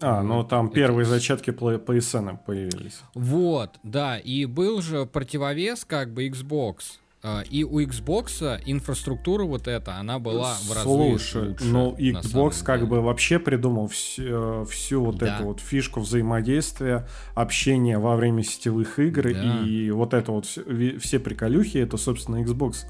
А, 0.00 0.22
ну 0.22 0.42
там 0.44 0.66
это... 0.66 0.74
первые 0.74 1.06
зачатки 1.06 1.50
PSN 1.50 2.38
появились. 2.44 3.00
Вот, 3.14 3.78
да, 3.82 4.18
и 4.18 4.46
был 4.46 4.82
же 4.82 5.06
противовес 5.06 5.84
как 5.84 6.12
бы 6.12 6.26
Xbox. 6.28 6.98
А, 7.24 7.42
и 7.42 7.62
у 7.62 7.80
Xbox 7.80 8.60
инфраструктура 8.66 9.44
вот 9.44 9.68
эта, 9.68 9.94
она 9.94 10.18
была 10.18 10.54
в 10.66 10.72
разы 10.72 10.82
Слушай, 10.82 11.48
лучше. 11.50 11.64
ну 11.64 11.94
Xbox 11.96 12.64
как 12.64 12.88
бы 12.88 13.00
вообще 13.00 13.38
придумал 13.38 13.86
всю, 13.86 14.64
всю 14.64 15.04
вот 15.04 15.18
да. 15.18 15.36
эту 15.36 15.44
вот 15.44 15.60
фишку 15.60 16.00
взаимодействия, 16.00 17.06
общения 17.34 17.98
во 17.98 18.16
время 18.16 18.42
сетевых 18.42 18.98
игр 18.98 19.32
да. 19.32 19.62
и 19.64 19.92
вот 19.92 20.14
это 20.14 20.32
вот 20.32 20.46
все 20.46 21.20
приколюхи, 21.20 21.78
это 21.78 21.96
собственно 21.96 22.42
Xbox. 22.42 22.86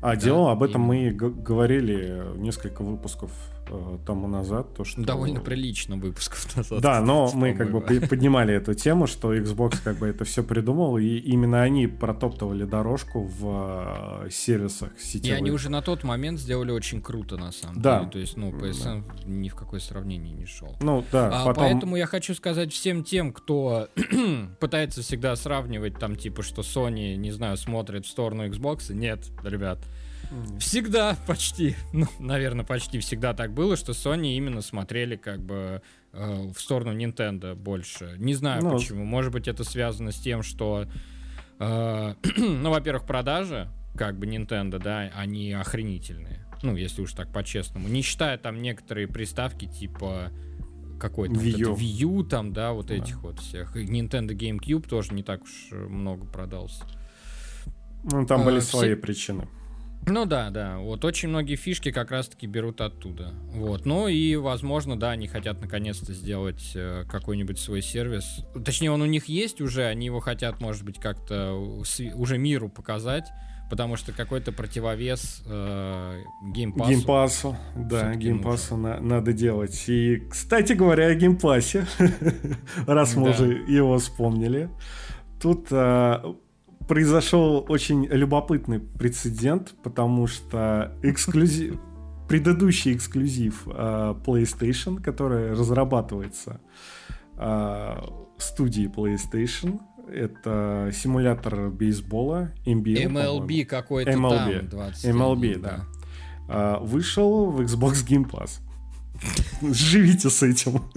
А 0.00 0.14
да, 0.14 0.16
дело 0.16 0.50
об 0.50 0.62
этом 0.62 0.90
именно. 0.90 1.18
мы 1.22 1.30
говорили 1.42 2.22
несколько 2.36 2.82
выпусков 2.82 3.30
э, 3.30 3.53
тому 4.06 4.28
назад. 4.28 4.74
То, 4.74 4.84
что... 4.84 5.02
Довольно 5.02 5.40
прилично 5.40 5.96
выпусков 5.96 6.56
назад. 6.56 6.80
Да, 6.80 7.00
но 7.00 7.30
мы 7.34 7.54
как 7.54 7.70
бы 7.70 7.80
поднимали 7.80 8.54
эту 8.54 8.74
тему, 8.74 9.06
что 9.06 9.34
Xbox 9.34 9.78
как 9.82 9.98
бы 9.98 10.06
это 10.06 10.24
все 10.24 10.42
придумал, 10.42 10.98
и 10.98 11.18
именно 11.18 11.62
они 11.62 11.86
протоптывали 11.86 12.64
дорожку 12.64 13.24
в 13.24 14.24
э, 14.26 14.30
сервисах 14.30 14.98
сетевых. 14.98 15.38
И 15.38 15.40
они 15.40 15.50
уже 15.50 15.70
на 15.70 15.82
тот 15.82 16.04
момент 16.04 16.38
сделали 16.38 16.70
очень 16.70 17.00
круто, 17.00 17.36
на 17.36 17.52
самом 17.52 17.80
да. 17.80 18.00
деле. 18.00 18.10
То 18.10 18.18
есть, 18.18 18.36
ну, 18.36 18.50
PSN 18.50 19.04
да. 19.06 19.22
ни 19.26 19.48
в 19.48 19.54
какое 19.54 19.80
сравнение 19.80 20.34
не 20.34 20.46
шел. 20.46 20.76
Ну, 20.80 21.04
да, 21.12 21.28
а, 21.28 21.44
потом... 21.44 21.64
Поэтому 21.64 21.96
я 21.96 22.06
хочу 22.06 22.34
сказать 22.34 22.72
всем 22.72 23.04
тем, 23.04 23.32
кто 23.32 23.88
пытается 24.60 25.02
всегда 25.02 25.36
сравнивать 25.36 25.98
там, 25.98 26.16
типа, 26.16 26.42
что 26.42 26.62
Sony, 26.62 27.16
не 27.16 27.30
знаю, 27.32 27.56
смотрит 27.56 28.06
в 28.06 28.08
сторону 28.08 28.46
Xbox. 28.46 28.92
Нет, 28.92 29.26
ребят, 29.42 29.78
Всегда 30.58 31.16
почти, 31.26 31.76
ну, 31.92 32.06
наверное, 32.18 32.64
почти 32.64 32.98
всегда 32.98 33.34
так 33.34 33.52
было, 33.52 33.76
что 33.76 33.92
Sony 33.92 34.36
именно 34.36 34.60
смотрели 34.60 35.16
как 35.16 35.40
бы 35.40 35.82
э, 36.12 36.52
в 36.54 36.60
сторону 36.60 36.96
Nintendo 36.96 37.54
больше. 37.54 38.14
Не 38.18 38.34
знаю 38.34 38.62
ну, 38.62 38.72
почему. 38.72 39.04
Может 39.04 39.32
быть, 39.32 39.48
это 39.48 39.64
связано 39.64 40.12
с 40.12 40.18
тем, 40.18 40.42
что, 40.42 40.86
э, 41.58 42.14
ну, 42.36 42.70
во-первых, 42.70 43.06
продажи 43.06 43.68
как 43.96 44.18
бы 44.18 44.26
Nintendo, 44.26 44.78
да, 44.78 45.10
они 45.14 45.52
охренительные. 45.52 46.46
Ну, 46.62 46.76
если 46.76 47.02
уж 47.02 47.12
так 47.12 47.32
по-честному. 47.32 47.88
Не 47.88 48.02
считая 48.02 48.38
там 48.38 48.62
некоторые 48.62 49.06
приставки 49.06 49.66
типа 49.66 50.32
какой-то 50.98 51.34
Wii 51.34 51.68
Вот 51.68 51.78
Wii 51.78 52.04
U, 52.04 52.24
там, 52.24 52.52
да, 52.52 52.72
вот 52.72 52.86
да. 52.86 52.94
этих 52.94 53.22
вот 53.22 53.40
всех. 53.40 53.76
И 53.76 53.84
Nintendo 53.84 54.30
GameCube 54.30 54.88
тоже 54.88 55.12
не 55.12 55.22
так 55.22 55.42
уж 55.42 55.70
много 55.72 56.26
продался. 56.26 56.84
Ну, 58.04 58.26
там 58.26 58.42
а, 58.42 58.44
были 58.44 58.60
свои 58.60 58.94
все... 58.94 58.96
причины. 58.96 59.48
Ну 60.06 60.26
да, 60.26 60.50
да. 60.50 60.78
Вот 60.78 61.04
очень 61.04 61.28
многие 61.28 61.56
фишки 61.56 61.90
как 61.90 62.10
раз-таки 62.10 62.46
берут 62.46 62.80
оттуда. 62.80 63.32
Вот. 63.52 63.86
Ну 63.86 64.08
и, 64.08 64.36
возможно, 64.36 64.98
да, 64.98 65.10
они 65.10 65.28
хотят 65.28 65.60
наконец-то 65.60 66.12
сделать 66.12 66.72
э, 66.74 67.04
какой-нибудь 67.08 67.58
свой 67.58 67.82
сервис. 67.82 68.44
Точнее, 68.64 68.90
он 68.90 69.02
у 69.02 69.06
них 69.06 69.26
есть 69.26 69.60
уже, 69.60 69.84
они 69.84 70.06
его 70.06 70.20
хотят, 70.20 70.60
может 70.60 70.84
быть, 70.84 70.98
как-то 70.98 71.54
уже 72.14 72.38
миру 72.38 72.68
показать. 72.68 73.24
Потому 73.70 73.96
что 73.96 74.12
какой-то 74.12 74.52
противовес 74.52 75.42
э, 75.46 76.22
геймпасу. 76.52 76.90
Геймпасу, 76.90 77.56
да, 77.74 78.14
Game 78.14 78.42
Pass 78.42 78.69
у 78.69 78.76
на, 78.76 79.00
надо 79.00 79.32
делать. 79.32 79.88
И, 79.88 80.22
кстати 80.30 80.74
говоря, 80.74 81.06
о 81.06 81.14
Game 81.14 81.43
Pass 81.43 81.72
е, 81.72 81.86
раз 82.86 83.16
мы 83.16 83.24
да. 83.24 83.30
уже 83.30 83.52
его 83.66 83.98
вспомнили. 83.98 84.68
Тут 85.40 85.68
э, 85.70 86.34
произошел 86.86 87.64
очень 87.68 88.06
любопытный 88.06 88.80
прецедент, 88.80 89.74
потому 89.82 90.26
что 90.26 90.92
эксклюзив, 91.02 91.78
предыдущий 92.28 92.94
эксклюзив 92.94 93.66
uh, 93.66 94.22
PlayStation, 94.24 95.02
который 95.02 95.52
разрабатывается 95.52 96.60
uh, 97.36 98.12
студией 98.38 98.88
PlayStation, 98.88 99.80
это 100.12 100.90
симулятор 100.92 101.70
бейсбола, 101.70 102.52
NBA, 102.66 103.06
MLB 103.06 103.64
какой-то 103.64 104.10
MLB, 104.10 104.68
там, 104.68 104.80
MLB, 105.16 105.58
да. 105.58 105.86
да. 106.48 106.76
Uh, 106.76 106.84
вышел 106.84 107.50
в 107.50 107.60
Xbox 107.60 108.06
Game 108.06 108.30
Pass. 108.30 108.60
Живите 109.72 110.28
с 110.28 110.42
этим. 110.42 110.82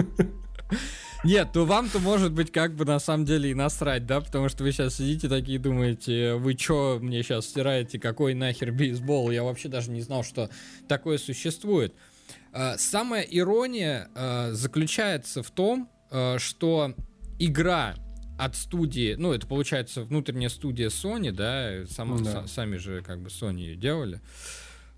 Нет, 1.23 1.49
ну 1.56 1.65
вам-то 1.65 1.99
может 1.99 2.32
быть 2.32 2.51
как 2.51 2.75
бы 2.75 2.86
на 2.86 2.99
самом 2.99 3.25
деле 3.25 3.51
и 3.51 3.53
насрать, 3.56 4.06
да, 4.06 4.21
потому 4.21 4.49
что 4.49 4.63
вы 4.63 4.71
сейчас 4.71 4.95
сидите 4.95 5.27
такие 5.27 5.58
думаете, 5.58 6.36
вы 6.36 6.53
чё 6.53 6.99
мне 7.01 7.23
сейчас 7.23 7.47
стираете, 7.47 7.99
какой 7.99 8.34
нахер 8.34 8.71
бейсбол, 8.71 9.32
я 9.32 9.43
вообще 9.43 9.67
даже 9.67 9.89
не 9.89 10.01
знал, 10.01 10.23
что 10.23 10.49
такое 10.88 11.17
существует. 11.17 11.95
А, 12.53 12.77
самая 12.77 13.23
ирония 13.23 14.10
а, 14.15 14.51
заключается 14.53 15.41
в 15.41 15.49
том, 15.49 15.89
а, 16.12 16.38
что 16.38 16.93
игра 17.39 17.95
от 18.38 18.56
студии, 18.56 19.15
ну, 19.17 19.34
это 19.34 19.47
получается 19.47 20.03
внутренняя 20.03 20.49
студия 20.49 20.89
Sony, 20.89 21.32
да, 21.32 21.88
сам, 21.89 22.10
ну 22.10 22.23
да. 22.23 22.45
сами 22.47 22.77
же 22.77 23.01
как 23.01 23.21
бы 23.21 23.30
Sony 23.30 23.62
ее 23.62 23.75
делали, 23.75 24.21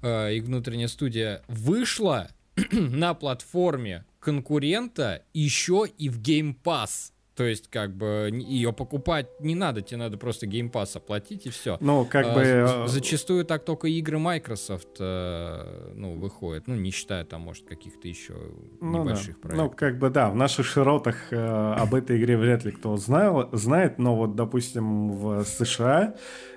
и 0.01 0.41
внутренняя 0.43 0.89
студия 0.89 1.41
вышла 1.47 2.29
на 2.71 3.13
платформе 3.13 4.05
конкурента 4.19 5.23
еще 5.33 5.85
и 5.97 6.09
в 6.09 6.19
Game 6.21 6.55
Pass. 6.63 7.11
То 7.35 7.45
есть, 7.45 7.69
как 7.69 7.95
бы, 7.95 8.29
ее 8.33 8.73
покупать 8.73 9.27
не 9.39 9.55
надо, 9.55 9.81
тебе 9.81 9.95
надо 9.95 10.17
просто 10.17 10.45
Game 10.45 10.69
Pass 10.69 10.97
оплатить 10.97 11.45
и 11.45 11.49
все. 11.49 11.77
Ну, 11.79 12.03
как 12.03 12.25
а, 12.25 12.33
бы... 12.33 12.41
Э, 12.41 12.87
зачастую 12.87 13.45
так 13.45 13.63
только 13.63 13.87
игры 13.87 14.19
Microsoft, 14.19 14.97
э, 14.99 15.93
ну, 15.95 16.15
выходят. 16.15 16.67
Ну, 16.67 16.75
не 16.75 16.91
считая 16.91 17.23
там, 17.23 17.39
может, 17.39 17.65
каких-то 17.65 18.09
еще 18.09 18.33
ну, 18.81 19.03
небольших 19.03 19.35
да. 19.35 19.41
проектов. 19.41 19.57
Ну, 19.57 19.69
как 19.69 19.99
бы, 19.99 20.09
да, 20.09 20.29
в 20.29 20.35
наших 20.35 20.65
широтах 20.65 21.31
э, 21.31 21.37
об 21.37 21.95
этой 21.95 22.19
игре 22.19 22.35
вряд 22.35 22.65
ли 22.65 22.71
кто 22.71 22.97
знал, 22.97 23.47
знает, 23.53 23.99
но 23.99 24.17
вот, 24.17 24.35
допустим, 24.35 25.13
в 25.13 25.45
США 25.45 26.15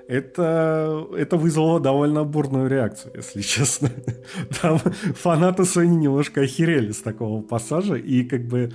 это, 0.09 1.07
это 1.17 1.37
вызвало 1.37 1.81
довольно 1.81 2.25
бурную 2.25 2.69
реакцию, 2.69 3.13
если 3.17 3.41
честно. 3.43 3.91
Там 4.61 4.79
фанаты 4.79 5.63
Sony 5.63 5.97
немножко 5.97 6.43
охерели 6.43 6.93
с 6.93 7.03
такого 7.03 7.43
пассажа, 7.43 7.95
и 7.95 8.25
как 8.25 8.47
бы 8.47 8.73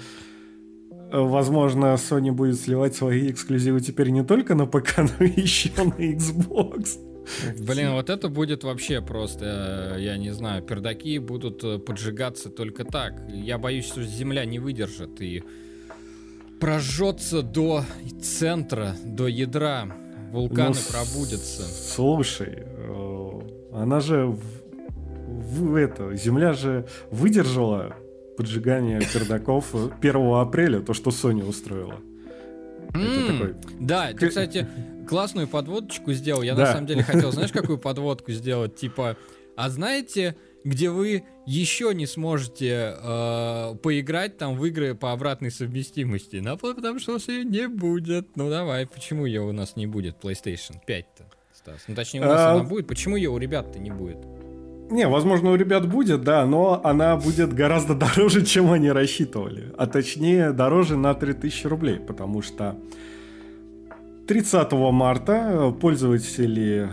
возможно, 1.12 1.94
Sony 1.96 2.32
будет 2.32 2.60
сливать 2.60 2.96
свои 2.96 3.32
эксклюзивы 3.32 3.80
теперь 3.82 4.10
не 4.10 4.24
только 4.24 4.56
на 4.56 4.66
ПК, 4.66 4.98
но 5.20 5.26
еще 5.26 5.70
на 5.78 5.94
Xbox. 5.94 7.00
Блин, 7.60 7.92
вот 7.92 8.10
это 8.10 8.30
будет 8.30 8.64
вообще 8.64 9.02
просто, 9.02 9.96
э, 9.98 10.02
я 10.02 10.18
не 10.18 10.32
знаю, 10.32 10.64
пердаки 10.64 11.20
будут 11.20 11.64
э, 11.64 11.78
поджигаться 11.78 12.50
только 12.50 12.86
так. 12.86 13.22
Я 13.30 13.58
боюсь, 13.58 13.86
что 13.86 14.02
Земля 14.02 14.46
не 14.46 14.60
выдержит 14.60 15.22
и 15.22 15.44
прожжется 16.60 17.42
до 17.42 17.84
центра, 18.22 18.96
до 19.04 19.28
ядра 19.28 20.07
Вулканы 20.32 20.76
ну, 20.76 20.92
пробудятся. 20.92 21.64
Слушай, 21.64 22.64
э, 22.66 23.42
она 23.74 24.00
же 24.00 24.26
в, 24.26 24.42
в 25.28 25.76
это, 25.76 26.16
Земля 26.16 26.54
же 26.54 26.88
выдержала 27.12 27.96
поджигание 28.38 29.02
пердаков 29.14 29.74
1 29.74 30.34
апреля, 30.34 30.82
то, 30.82 30.94
что 30.94 31.10
Sony 31.12 31.48
устроила. 31.48 31.96
Mm, 32.94 33.32
такой... 33.32 33.56
Да, 33.80 34.14
ты, 34.14 34.30
кстати, 34.30 34.68
классную 35.08 35.48
подводочку 35.48 36.14
сделал. 36.14 36.42
Я 36.42 36.56
да. 36.56 36.66
на 36.66 36.72
самом 36.72 36.88
деле 36.88 37.04
хотел, 37.04 37.32
знаешь, 37.32 37.52
какую 37.54 37.78
подводку 37.78 38.32
сделать? 38.32 38.76
Типа, 38.76 39.18
а 39.56 39.70
знаете, 39.70 40.36
где 40.68 40.90
вы 40.90 41.24
еще 41.46 41.94
не 41.94 42.06
сможете 42.06 42.98
э, 43.02 43.76
поиграть 43.82 44.38
там 44.38 44.58
в 44.58 44.66
игры 44.66 44.96
по 44.96 45.14
обратной 45.14 45.50
совместимости. 45.50 46.38
Ну, 46.38 46.58
потому 46.58 47.00
что 47.00 47.12
у 47.12 47.14
нас 47.16 47.28
ее 47.30 47.46
не 47.46 47.70
будет. 47.70 48.36
Ну 48.36 48.50
давай, 48.50 48.86
почему 48.86 49.26
ее 49.26 49.42
у 49.42 49.54
нас 49.54 49.78
не 49.78 49.88
будет 49.88 50.18
PlayStation 50.22 50.76
5-то, 50.86 51.24
Стас? 51.54 51.86
Ну 51.88 51.96
точнее, 51.96 52.20
у 52.22 52.26
нас 52.26 52.42
а... 52.42 52.52
она 52.56 52.64
будет. 52.64 52.88
Почему 52.88 53.16
ее 53.16 53.30
у 53.30 53.38
ребят-то 53.38 53.80
не 53.80 53.92
будет? 53.92 54.18
Не, 54.92 55.08
возможно, 55.08 55.52
у 55.52 55.56
ребят 55.56 55.88
будет, 55.88 56.24
да, 56.24 56.46
но 56.46 56.82
она 56.84 57.16
будет 57.16 57.54
гораздо 57.54 57.96
дороже, 57.96 58.46
чем 58.46 58.72
они 58.72 58.92
рассчитывали. 58.92 59.74
А 59.78 59.88
точнее, 59.88 60.52
дороже 60.52 60.98
на 60.98 61.14
3000 61.14 61.68
рублей, 61.68 62.00
потому 62.00 62.42
что 62.42 62.76
30 64.28 64.72
марта 64.74 65.74
пользователи 65.80 66.90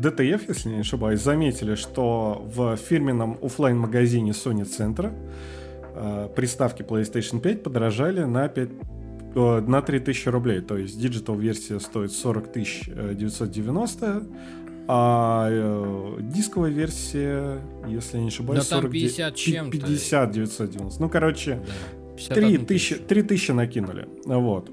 DTF, 0.00 0.42
если 0.48 0.70
не 0.70 0.80
ошибаюсь, 0.80 1.20
заметили, 1.20 1.74
что 1.74 2.46
в 2.54 2.76
фирменном 2.76 3.38
офлайн 3.42 3.78
магазине 3.78 4.30
Sony 4.32 4.64
Center 4.64 5.12
э, 5.94 6.28
приставки 6.34 6.82
PlayStation 6.82 7.40
5 7.40 7.62
подорожали 7.62 8.24
на 8.24 8.48
5 8.48 8.68
э, 9.34 9.60
на 9.60 9.82
3000 9.82 10.28
рублей, 10.28 10.60
то 10.60 10.76
есть 10.76 10.98
digital 10.98 11.36
версия 11.36 11.80
стоит 11.80 12.12
40 12.12 12.52
990, 12.52 14.22
а 14.88 15.48
э, 15.50 16.16
дисковая 16.20 16.70
версия, 16.70 17.60
если 17.86 18.16
я 18.16 18.22
не 18.22 18.28
ошибаюсь, 18.28 18.68
да 18.68 18.76
40, 18.76 18.90
50 18.90 19.34
чем 19.36 19.70
50 19.70 20.30
990. 20.30 21.00
Ну, 21.00 21.08
короче, 21.08 21.62
да. 22.28 22.34
3 22.34 22.58
тысячи, 22.58 22.96
3 22.96 23.22
тысячи 23.22 23.52
накинули. 23.52 24.08
Вот. 24.24 24.70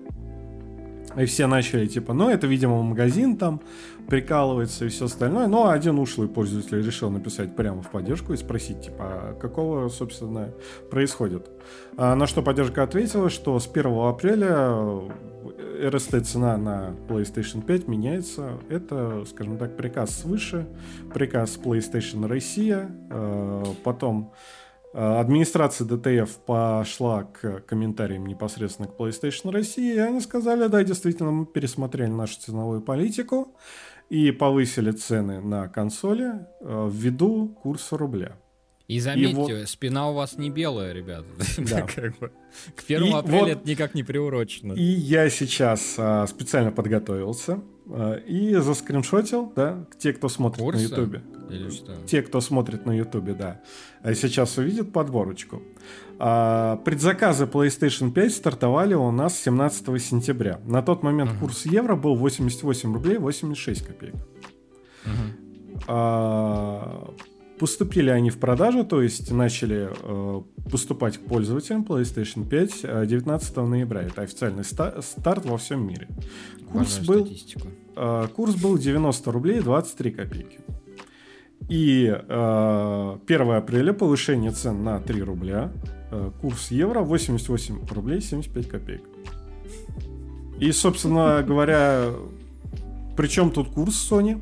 И 1.17 1.25
все 1.25 1.47
начали, 1.47 1.87
типа, 1.87 2.13
ну, 2.13 2.29
это, 2.29 2.45
видимо, 2.45 2.81
магазин 2.83 3.37
там 3.37 3.61
прикалывается 4.07 4.85
и 4.85 4.89
все 4.89 5.05
остальное. 5.05 5.47
Но 5.47 5.69
один 5.69 5.97
ушлый 5.97 6.27
пользователь 6.27 6.85
решил 6.85 7.09
написать 7.09 7.55
прямо 7.55 7.81
в 7.81 7.89
поддержку 7.89 8.33
и 8.33 8.37
спросить, 8.37 8.81
типа, 8.81 8.97
а 8.99 9.33
какого, 9.33 9.89
собственно, 9.89 10.53
происходит. 10.91 11.49
А 11.97 12.15
на 12.15 12.27
что 12.27 12.43
поддержка 12.43 12.83
ответила, 12.83 13.29
что 13.29 13.59
с 13.59 13.67
1 13.67 13.85
апреля 13.99 14.69
RST 15.81 16.21
цена 16.21 16.57
на 16.57 16.95
PlayStation 17.07 17.63
5 17.63 17.87
меняется. 17.87 18.59
Это, 18.69 19.25
скажем 19.27 19.57
так, 19.57 19.75
приказ 19.75 20.19
свыше, 20.19 20.67
приказ 21.13 21.59
PlayStation 21.63 22.27
Россия, 22.27 22.91
э, 23.09 23.63
потом 23.83 24.33
Э, 24.33 24.66
администрация 24.97 25.85
DTF 25.85 26.29
пошла 26.45 27.23
к 27.23 27.61
комментариям 27.61 28.25
непосредственно 28.25 28.87
к 28.87 28.97
PlayStation 28.97 29.51
России, 29.51 29.93
и 29.93 29.99
они 29.99 30.21
сказали, 30.21 30.67
да, 30.67 30.83
действительно, 30.83 31.31
мы 31.31 31.45
пересмотрели 31.45 32.09
нашу 32.09 32.39
ценовую 32.39 32.81
политику 32.81 33.55
и 34.09 34.31
повысили 34.31 34.91
цены 34.91 35.39
на 35.39 35.67
консоли 35.67 36.47
э, 36.61 36.89
ввиду 36.91 37.49
курса 37.61 37.97
рубля. 37.97 38.37
И 38.87 39.01
заметьте, 39.01 39.31
и 39.31 39.35
вот... 39.35 39.69
спина 39.69 40.09
у 40.09 40.13
вас 40.13 40.37
не 40.37 40.49
белая, 40.49 40.93
ребята. 40.93 41.27
Да. 41.57 41.81
как 41.81 42.17
бы. 42.19 42.31
К 42.75 42.83
1 42.85 43.03
и 43.03 43.11
апреля 43.11 43.39
вот... 43.39 43.49
это 43.49 43.69
никак 43.69 43.93
не 43.95 44.03
приурочено. 44.03 44.73
И 44.73 44.81
я 44.81 45.29
сейчас 45.29 45.95
а, 45.97 46.25
специально 46.25 46.71
подготовился 46.71 47.59
а, 47.89 48.15
и 48.15 48.55
заскриншотил, 48.55 49.51
да, 49.55 49.85
те, 49.99 50.13
кто 50.13 50.29
смотрит 50.29 50.73
на 50.73 50.79
Ютубе. 50.79 51.21
Или 51.49 51.69
что? 51.69 51.93
Те, 52.05 52.21
кто 52.21 52.41
смотрит 52.41 52.85
на 52.85 52.91
Ютубе, 52.91 53.33
да. 53.33 53.61
А 54.01 54.13
сейчас 54.13 54.57
увидят 54.57 54.91
подборочку. 54.91 55.61
А, 56.19 56.77
предзаказы 56.77 57.45
PlayStation 57.45 58.11
5 58.11 58.33
стартовали 58.33 58.93
у 58.93 59.11
нас 59.11 59.37
17 59.39 60.01
сентября. 60.01 60.59
На 60.65 60.81
тот 60.81 61.03
момент 61.03 61.31
uh-huh. 61.31 61.39
курс 61.39 61.65
евро 61.65 61.95
был 61.95 62.15
88 62.15 62.93
рублей 62.93 63.17
86 63.17 63.85
копеек. 63.85 64.15
Uh-huh. 65.05 65.47
Поступили 67.59 68.11
они 68.11 68.29
в 68.29 68.37
продажу, 68.37 68.83
то 68.83 69.01
есть 69.01 69.31
начали 69.31 69.89
э, 69.91 70.41
поступать 70.69 71.17
к 71.17 71.21
пользователям 71.21 71.83
PlayStation 71.83 72.47
5 72.47 73.07
19 73.07 73.57
э, 73.57 73.61
ноября. 73.61 74.03
Это 74.03 74.21
официальный 74.21 74.63
ста- 74.63 75.01
старт 75.01 75.45
во 75.45 75.57
всем 75.57 75.87
мире. 75.87 76.07
Курс 76.71 76.99
был, 76.99 77.27
э, 77.95 78.27
курс 78.35 78.55
был 78.55 78.77
90 78.77 79.31
рублей 79.31 79.61
23 79.61 80.11
копейки. 80.11 80.59
И 81.69 82.07
э, 82.07 83.17
1 83.27 83.51
апреля 83.51 83.93
повышение 83.93 84.51
цен 84.51 84.83
на 84.83 84.99
3 84.99 85.21
рубля. 85.21 85.71
Э, 86.11 86.31
курс 86.41 86.71
евро 86.71 87.01
88 87.01 87.87
рублей 87.89 88.21
75 88.21 88.69
копеек. 88.69 89.01
И, 90.59 90.71
собственно 90.71 91.43
говоря, 91.43 92.13
при 93.15 93.27
чем 93.27 93.51
тут 93.51 93.69
курс 93.69 94.09
Sony? 94.09 94.41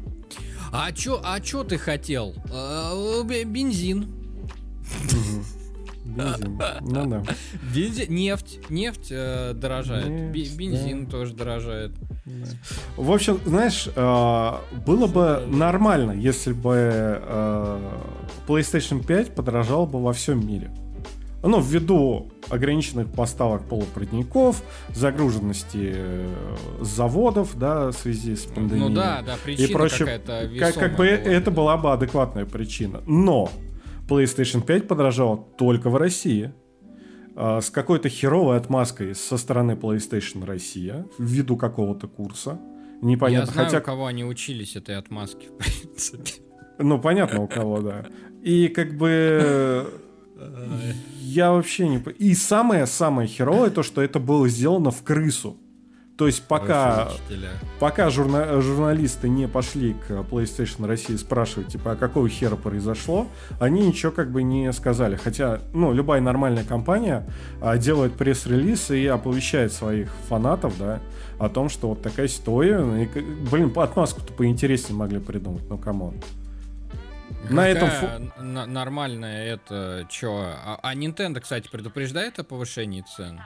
А 0.72 0.92
чё, 0.92 1.20
а 1.24 1.40
чё 1.40 1.64
ты 1.64 1.78
хотел? 1.78 2.36
А, 2.54 3.24
бензин. 3.24 4.08
Бензин. 6.06 6.62
Ну 6.82 7.06
да. 7.08 7.24
Бензин, 7.74 8.14
нефть, 8.14 8.60
нефть 8.70 9.08
э, 9.10 9.54
дорожает, 9.54 10.32
бензин 10.32 11.08
тоже 11.08 11.34
дорожает. 11.34 11.92
В 12.98 13.12
общем, 13.12 13.40
знаешь, 13.46 13.88
э, 13.96 14.52
было 14.86 15.08
бы 15.08 15.44
нормально, 15.48 16.12
если 16.12 16.54
бы 16.54 16.76
э, 16.76 17.80
PlayStation 18.48 19.06
5 19.06 19.36
подорожал 19.36 19.86
бы 19.86 20.02
во 20.02 20.12
всем 20.12 20.46
мире 20.46 20.72
ну, 21.48 21.62
ввиду 21.62 22.32
ограниченных 22.50 23.12
поставок 23.12 23.68
полупроводников, 23.68 24.64
загруженности 24.90 25.94
э, 25.96 26.56
заводов, 26.82 27.58
да, 27.58 27.90
в 27.90 27.94
связи 27.94 28.36
с 28.36 28.46
пандемией. 28.46 28.90
Ну 28.90 28.96
да, 28.96 29.22
да, 29.22 29.36
причина 29.44 29.68
и 29.68 29.74
прочее, 29.74 30.00
какая-то 30.00 30.50
как, 30.60 30.76
как 30.76 30.92
бы 30.92 30.98
была, 30.98 31.08
это 31.08 31.52
да. 31.52 31.52
была 31.52 31.78
бы 31.78 31.94
адекватная 31.94 32.46
причина. 32.46 33.02
Но 33.06 33.50
PlayStation 34.08 34.62
5 34.62 34.88
подорожала 34.88 35.38
только 35.38 35.90
в 35.90 35.96
России. 35.96 36.54
А, 37.36 37.62
с 37.62 37.70
какой-то 37.70 38.10
херовой 38.10 38.58
отмазкой 38.58 39.14
со 39.14 39.38
стороны 39.38 39.74
PlayStation 39.74 40.46
Россия, 40.46 41.06
ввиду 41.20 41.58
какого-то 41.58 42.08
курса. 42.08 42.60
Непонятно. 43.02 43.48
Я 43.48 43.54
знаю, 43.54 43.68
Хотя... 43.68 43.80
у 43.80 43.84
кого 43.84 44.06
они 44.06 44.24
учились 44.24 44.76
этой 44.76 44.98
отмазке, 44.98 45.48
в 45.50 45.58
принципе. 45.58 46.32
Ну, 46.80 47.00
понятно, 47.00 47.42
у 47.42 47.48
кого, 47.48 47.82
да. 47.82 48.06
И 48.42 48.68
как 48.70 48.98
бы 48.98 49.86
я 51.22 51.52
вообще 51.52 51.88
не... 51.88 51.98
И 51.98 52.34
самое-самое 52.36 53.28
херовое 53.28 53.70
то, 53.70 53.84
что 53.84 54.02
это 54.02 54.20
было 54.20 54.48
сделано 54.48 54.92
в 54.92 55.04
крысу. 55.04 55.58
То 56.18 56.28
есть 56.28 56.44
пока, 56.44 57.10
пока 57.80 58.10
журна, 58.10 58.62
журналисты 58.62 59.28
не 59.28 59.50
пошли 59.50 59.94
к 59.94 60.12
PlayStation 60.12 60.88
России 60.88 61.18
спрашивать, 61.18 61.68
типа, 61.68 61.92
а 61.92 61.96
какого 61.98 62.30
хера 62.30 62.56
произошло, 62.56 63.28
они 63.60 63.86
ничего 63.86 64.14
как 64.14 64.32
бы 64.32 64.42
не 64.42 64.72
сказали. 64.72 65.18
Хотя, 65.18 65.60
ну, 65.74 65.92
любая 65.92 66.22
нормальная 66.22 66.64
компания 66.64 67.28
а, 67.62 67.78
делает 67.78 68.14
пресс-релиз 68.14 68.92
и 68.92 69.06
оповещает 69.08 69.74
своих 69.74 70.10
фанатов, 70.30 70.78
да, 70.80 71.02
о 71.38 71.50
том, 71.50 71.68
что 71.68 71.90
вот 71.90 72.02
такая 72.02 72.30
ситуация. 72.30 72.46
И, 73.04 73.08
блин, 73.52 73.74
отмазку-то 73.76 74.32
поинтереснее 74.32 74.98
могли 74.98 75.20
придумать, 75.20 75.64
ну, 75.70 75.78
come 75.78 76.00
on. 76.00 76.16
На 77.50 77.68
этом 77.68 77.90
фу... 77.90 78.42
нормальное 78.42 79.54
это 79.54 80.08
что? 80.10 80.54
А, 80.64 80.80
а 80.82 80.96
Nintendo, 80.96 81.42
кстати, 81.42 81.68
предупреждает 81.70 82.40
о 82.40 82.44
повышении 82.44 83.04
цен? 83.16 83.42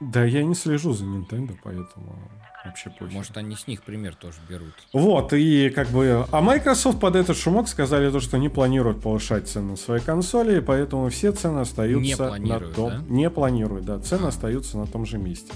Да, 0.00 0.24
я 0.24 0.44
не 0.44 0.54
слежу 0.54 0.92
за 0.92 1.04
Nintendo, 1.04 1.56
поэтому 1.62 2.18
вообще 2.64 2.90
позже. 2.90 3.14
Может, 3.14 3.36
они 3.36 3.56
с 3.56 3.66
них 3.66 3.82
пример 3.82 4.14
тоже 4.14 4.38
берут. 4.48 4.74
Вот, 4.92 5.32
и 5.32 5.70
как 5.70 5.88
бы... 5.88 6.24
А 6.30 6.40
Microsoft 6.40 7.00
под 7.00 7.16
этот 7.16 7.36
шумок 7.36 7.68
сказали 7.68 8.10
то, 8.10 8.20
что 8.20 8.38
не 8.38 8.48
планируют 8.48 9.02
повышать 9.02 9.48
цены 9.48 9.72
на 9.72 9.76
свои 9.76 10.00
консоли, 10.00 10.58
и 10.58 10.60
поэтому 10.60 11.08
все 11.08 11.32
цены 11.32 11.60
остаются 11.60 12.38
не 12.38 12.50
на 12.50 12.60
том... 12.60 12.90
Да? 12.90 13.04
Не 13.08 13.30
планируют, 13.30 13.84
да. 13.84 13.98
Цены 13.98 14.26
а. 14.26 14.28
остаются 14.28 14.78
на 14.78 14.86
том 14.86 15.04
же 15.04 15.18
месте. 15.18 15.52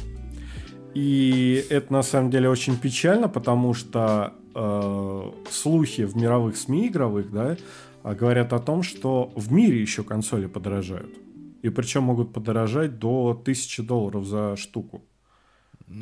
И 0.95 1.65
это 1.71 1.93
на 1.93 2.03
самом 2.03 2.31
деле 2.31 2.49
очень 2.49 2.77
печально, 2.77 3.29
потому 3.29 3.73
что 3.75 4.35
э, 4.55 5.31
слухи 5.51 6.05
в 6.05 6.17
мировых 6.17 6.57
СМИ 6.57 6.89
игровых, 6.89 7.31
да, 7.31 7.57
а, 8.03 8.15
говорят 8.15 8.53
о 8.53 8.59
том, 8.59 8.83
что 8.83 9.33
в 9.37 9.53
мире 9.53 9.81
еще 9.81 10.03
консоли 10.03 10.47
подорожают. 10.47 11.17
И 11.63 11.71
причем 11.71 12.05
могут 12.05 12.33
подорожать 12.33 12.99
до 12.99 13.31
1000 13.31 13.83
долларов 13.83 14.27
за 14.27 14.57
штуку. 14.57 15.03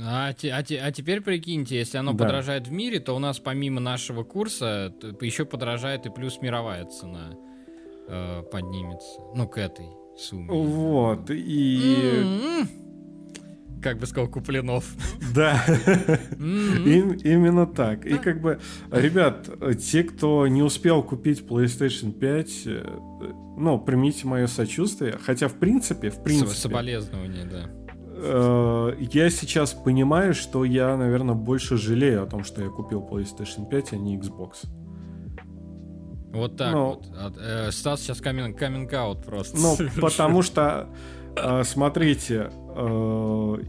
А, 0.03 0.31
а, 0.31 0.59
а 0.59 0.93
теперь 0.93 1.21
прикиньте, 1.21 1.77
если 1.77 1.99
оно 1.99 2.13
да. 2.13 2.25
подорожает 2.25 2.69
в 2.69 2.73
мире, 2.73 3.01
то 3.01 3.15
у 3.15 3.19
нас 3.19 3.39
помимо 3.41 3.81
нашего 3.81 4.23
курса 4.23 4.95
еще 5.21 5.45
подорожает 5.45 6.07
и 6.07 6.11
плюс 6.11 6.41
мировая 6.41 6.87
цена 6.87 7.35
э, 8.09 8.43
поднимется. 8.51 9.21
Ну, 9.35 9.49
к 9.49 9.59
этой 9.59 9.87
сумме. 10.17 10.49
Вот, 10.49 11.31
и... 11.31 11.79
Mm-hmm 12.23 12.90
как 13.81 13.99
бы 13.99 14.07
сказал 14.07 14.29
Куплинов. 14.29 14.85
Да, 15.35 15.63
именно 16.39 17.67
так. 17.67 18.05
И 18.07 18.19
как 18.19 18.41
бы, 18.41 18.61
ребят, 18.91 19.49
те, 19.81 20.03
кто 20.05 20.47
не 20.49 20.63
успел 20.63 21.03
купить 21.03 21.41
PlayStation 21.41 22.13
5, 22.13 22.63
э, 22.67 22.85
ну, 23.57 23.79
примите 23.79 24.27
мое 24.27 24.47
сочувствие. 24.47 25.19
Хотя, 25.25 25.49
в 25.49 25.55
принципе, 25.55 26.11
в 26.11 26.23
принципе... 26.23 26.51
Соболезнования, 26.51 27.45
да. 27.45 27.71
Э, 28.17 28.97
я 28.99 29.31
сейчас 29.31 29.73
понимаю, 29.73 30.35
что 30.35 30.65
я, 30.65 30.97
наверное, 30.97 31.35
больше 31.35 31.77
жалею 31.77 32.23
о 32.25 32.27
том, 32.27 32.45
что 32.45 32.63
я 32.63 32.69
купил 32.69 33.07
PlayStation 33.09 33.69
5, 33.69 33.93
а 33.93 33.97
не 33.97 34.19
Xbox. 34.19 34.67
Вот 36.33 36.57
так 36.57 36.73
Но... 36.73 36.89
вот. 36.91 37.39
Э, 37.39 37.71
Стас 37.73 38.01
сейчас 38.01 38.21
каминг-аут 38.21 39.25
просто. 39.25 39.57
Ну, 39.57 39.77
потому 40.01 40.43
что, 40.43 40.89
смотрите, 41.65 42.51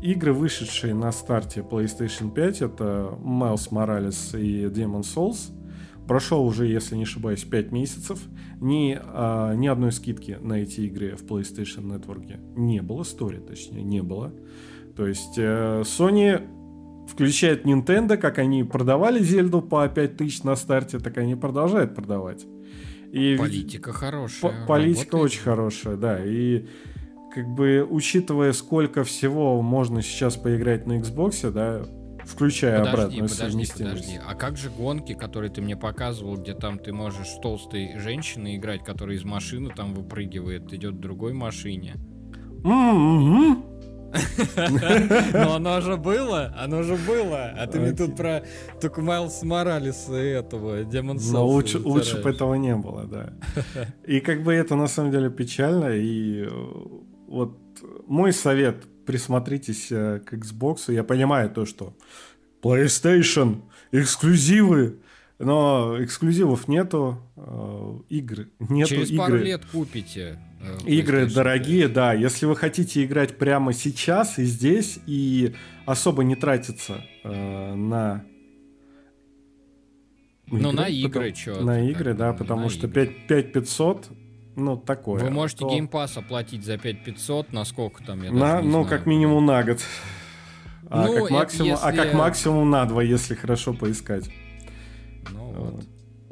игры, 0.01 0.33
вышедшие 0.33 0.93
на 0.93 1.11
старте 1.11 1.61
PlayStation 1.61 2.31
5, 2.33 2.61
это 2.61 3.17
Miles 3.21 3.69
Morales 3.71 4.39
и 4.39 4.65
Demon 4.65 5.01
Souls. 5.01 5.51
Прошел 6.07 6.45
уже, 6.45 6.67
если 6.67 6.95
не 6.95 7.03
ошибаюсь, 7.03 7.43
5 7.43 7.71
месяцев. 7.71 8.19
Ни, 8.59 8.99
а, 9.01 9.53
ни 9.53 9.67
одной 9.67 9.91
скидки 9.91 10.37
на 10.41 10.55
эти 10.55 10.81
игры 10.81 11.15
в 11.15 11.23
PlayStation 11.23 11.85
Network 11.85 12.57
не 12.57 12.81
было. 12.81 13.03
Story, 13.03 13.39
точнее, 13.39 13.83
не 13.83 14.01
было. 14.01 14.33
То 14.95 15.07
есть 15.07 15.37
э, 15.37 15.83
Sony 15.85 16.41
включает 17.07 17.65
Nintendo, 17.65 18.17
как 18.17 18.39
они 18.39 18.63
продавали 18.63 19.23
Зельду 19.23 19.61
по 19.61 19.87
5000 19.87 20.43
на 20.43 20.55
старте, 20.55 20.99
так 20.99 21.17
они 21.17 21.35
продолжают 21.35 21.95
продавать. 21.95 22.45
И 23.11 23.35
политика 23.37 23.91
хорошая. 23.91 24.65
политика 24.65 25.11
работает. 25.11 25.13
очень 25.13 25.41
хорошая, 25.41 25.95
да. 25.97 26.25
И 26.25 26.65
как 27.33 27.47
бы 27.47 27.87
учитывая, 27.89 28.53
сколько 28.53 29.03
всего 29.03 29.61
можно 29.61 30.01
сейчас 30.01 30.35
поиграть 30.35 30.85
на 30.85 30.99
Xbox, 30.99 31.49
да, 31.51 31.83
включая 32.25 32.79
подожди, 32.79 32.93
обратную 32.93 33.29
подожди, 33.29 33.51
совместимость. 33.51 33.95
Подожди, 33.95 34.19
а 34.27 34.35
как 34.35 34.57
же 34.57 34.69
гонки, 34.69 35.13
которые 35.13 35.51
ты 35.51 35.61
мне 35.61 35.77
показывал, 35.77 36.37
где 36.37 36.53
там 36.53 36.77
ты 36.77 36.93
можешь 36.93 37.29
толстой 37.41 37.97
женщиной 37.97 38.57
играть, 38.57 38.83
которая 38.83 39.15
из 39.15 39.23
машины 39.23 39.71
там 39.75 39.93
выпрыгивает, 39.93 40.71
идет 40.73 40.95
в 40.95 40.99
другой 40.99 41.33
машине? 41.33 41.95
Mm-hmm. 42.63 43.71
Но 45.33 45.55
оно 45.55 45.79
же 45.79 45.95
было, 45.95 46.53
оно 46.57 46.83
же 46.83 46.95
было. 46.95 47.53
А 47.57 47.65
ты 47.67 47.79
мне 47.79 47.93
тут 47.93 48.17
про 48.17 48.43
только 48.81 49.01
Майлса 49.01 49.45
Моралеса 49.45 50.21
и 50.21 50.27
этого 50.27 50.83
Демон 50.83 51.17
Но 51.31 51.47
лучше, 51.47 51.79
лучше 51.79 52.21
бы 52.21 52.29
этого 52.29 52.55
не 52.55 52.75
было, 52.75 53.05
да. 53.05 53.33
И 54.05 54.19
как 54.19 54.43
бы 54.43 54.53
это 54.53 54.75
на 54.75 54.87
самом 54.87 55.11
деле 55.11 55.29
печально. 55.29 55.95
И 55.95 56.45
э, 56.45 56.49
вот 57.31 57.57
мой 58.07 58.33
совет, 58.33 58.85
присмотритесь 59.05 59.87
э, 59.91 60.19
к 60.19 60.33
Xbox. 60.33 60.93
Я 60.93 61.03
понимаю 61.03 61.49
то, 61.49 61.65
что 61.65 61.95
PlayStation, 62.61 63.61
эксклюзивы, 63.91 64.99
но 65.39 65.95
эксклюзивов 66.03 66.67
нету, 66.67 67.17
э, 67.37 67.99
игр 68.09 68.47
нету. 68.59 68.89
Через 68.89 69.09
игры. 69.09 69.17
пару 69.17 69.37
лет 69.37 69.65
купите. 69.65 70.39
Э, 70.61 70.77
игры 70.85 71.25
дорогие, 71.25 71.87
да. 71.87 72.13
Если 72.13 72.45
вы 72.45 72.55
хотите 72.55 73.03
играть 73.03 73.37
прямо 73.37 73.73
сейчас 73.73 74.37
и 74.37 74.43
здесь, 74.43 74.99
и 75.07 75.55
особо 75.85 76.23
не 76.23 76.35
тратиться 76.35 77.01
э, 77.23 77.73
на 77.75 78.25
ну, 80.47 80.73
на 80.73 80.89
игры, 80.89 81.33
что? 81.33 81.61
На 81.61 81.89
игры, 81.89 82.13
да, 82.13 82.33
потому 82.33 82.67
что 82.67 82.87
игры. 82.87 83.05
5, 83.27 83.27
5500, 83.27 84.09
ну, 84.63 84.77
такое. 84.77 85.23
Вы 85.23 85.29
можете 85.29 85.59
то... 85.59 85.69
Game 85.69 85.89
Pass 85.89 86.17
оплатить 86.17 86.63
за 86.63 86.77
5500, 86.77 87.53
на 87.53 87.65
сколько 87.65 88.03
там, 88.03 88.23
я 88.23 88.31
на, 88.31 88.61
Ну, 88.61 88.69
знаю. 88.69 88.85
как 88.85 89.05
минимум 89.05 89.45
на 89.45 89.63
год. 89.63 89.79
А, 90.89 91.07
ну, 91.07 91.15
как 91.15 91.31
максимум, 91.31 91.67
если... 91.69 91.85
а 91.85 91.91
как 91.93 92.13
максимум 92.13 92.69
на 92.69 92.85
два, 92.85 93.01
если 93.01 93.33
хорошо 93.33 93.73
поискать. 93.73 94.29
Ну, 95.31 95.53
вот. 95.53 95.85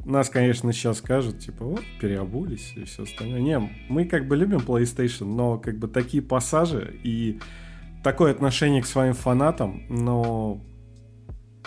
Нас, 0.05 0.29
конечно, 0.29 0.73
сейчас 0.73 0.97
скажут, 0.97 1.39
типа, 1.39 1.63
вот, 1.63 1.83
переобулись 2.01 2.73
и 2.75 2.83
все 2.83 3.03
остальное. 3.03 3.39
Не, 3.39 3.59
мы 3.89 4.05
как 4.05 4.27
бы 4.27 4.35
любим 4.35 4.59
PlayStation, 4.59 5.25
но 5.25 5.57
как 5.57 5.77
бы 5.77 5.87
такие 5.87 6.23
пассажи 6.23 6.99
и 7.03 7.39
такое 8.03 8.31
отношение 8.31 8.81
к 8.81 8.85
своим 8.85 9.13
фанатам, 9.13 9.83
но 9.89 10.61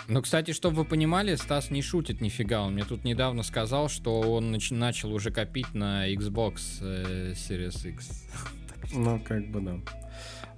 ну, 0.07 0.21
кстати, 0.21 0.51
чтобы 0.51 0.77
вы 0.77 0.85
понимали, 0.85 1.35
Стас 1.35 1.71
не 1.71 1.81
шутит 1.81 2.21
нифига. 2.21 2.63
Он 2.63 2.73
мне 2.73 2.83
тут 2.83 3.03
недавно 3.03 3.43
сказал, 3.43 3.89
что 3.89 4.19
он 4.19 4.53
нач- 4.53 4.73
начал 4.73 5.13
уже 5.13 5.31
копить 5.31 5.73
на 5.73 6.11
Xbox 6.11 6.79
э, 6.81 7.33
Series 7.33 7.89
X. 7.89 8.27
Ну, 8.93 9.19
как 9.19 9.49
бы 9.49 9.61
да. 9.61 9.77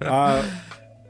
А 0.00 0.42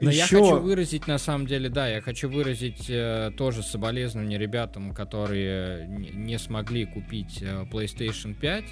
но 0.01 0.11
еще... 0.11 0.19
я 0.19 0.27
хочу 0.27 0.61
выразить, 0.61 1.07
на 1.07 1.19
самом 1.19 1.47
деле, 1.47 1.69
да, 1.69 1.89
я 1.89 2.01
хочу 2.01 2.29
выразить 2.29 2.87
э, 2.89 3.31
тоже 3.37 3.63
соболезнования 3.63 4.39
ребятам, 4.39 4.93
которые 4.93 5.87
не, 5.89 6.39
смогли 6.39 6.85
купить 6.85 7.39
э, 7.41 7.65
PlayStation 7.71 8.35
5, 8.35 8.65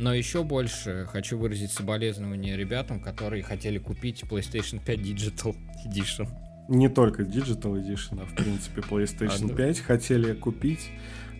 но 0.00 0.12
еще 0.12 0.42
больше 0.42 1.06
хочу 1.08 1.38
выразить 1.38 1.70
соболезнования 1.70 2.56
ребятам, 2.56 3.00
которые 3.00 3.42
хотели 3.42 3.78
купить 3.78 4.22
PlayStation 4.24 4.84
5 4.84 4.98
Digital 4.98 5.56
Edition. 5.86 6.28
Не 6.68 6.88
только 6.88 7.22
Digital 7.22 7.74
Edition, 7.74 8.22
а 8.22 8.26
в 8.26 8.34
принципе 8.34 8.80
PlayStation 8.80 9.52
а, 9.52 9.56
5 9.56 9.80
хотели 9.80 10.32
купить 10.34 10.90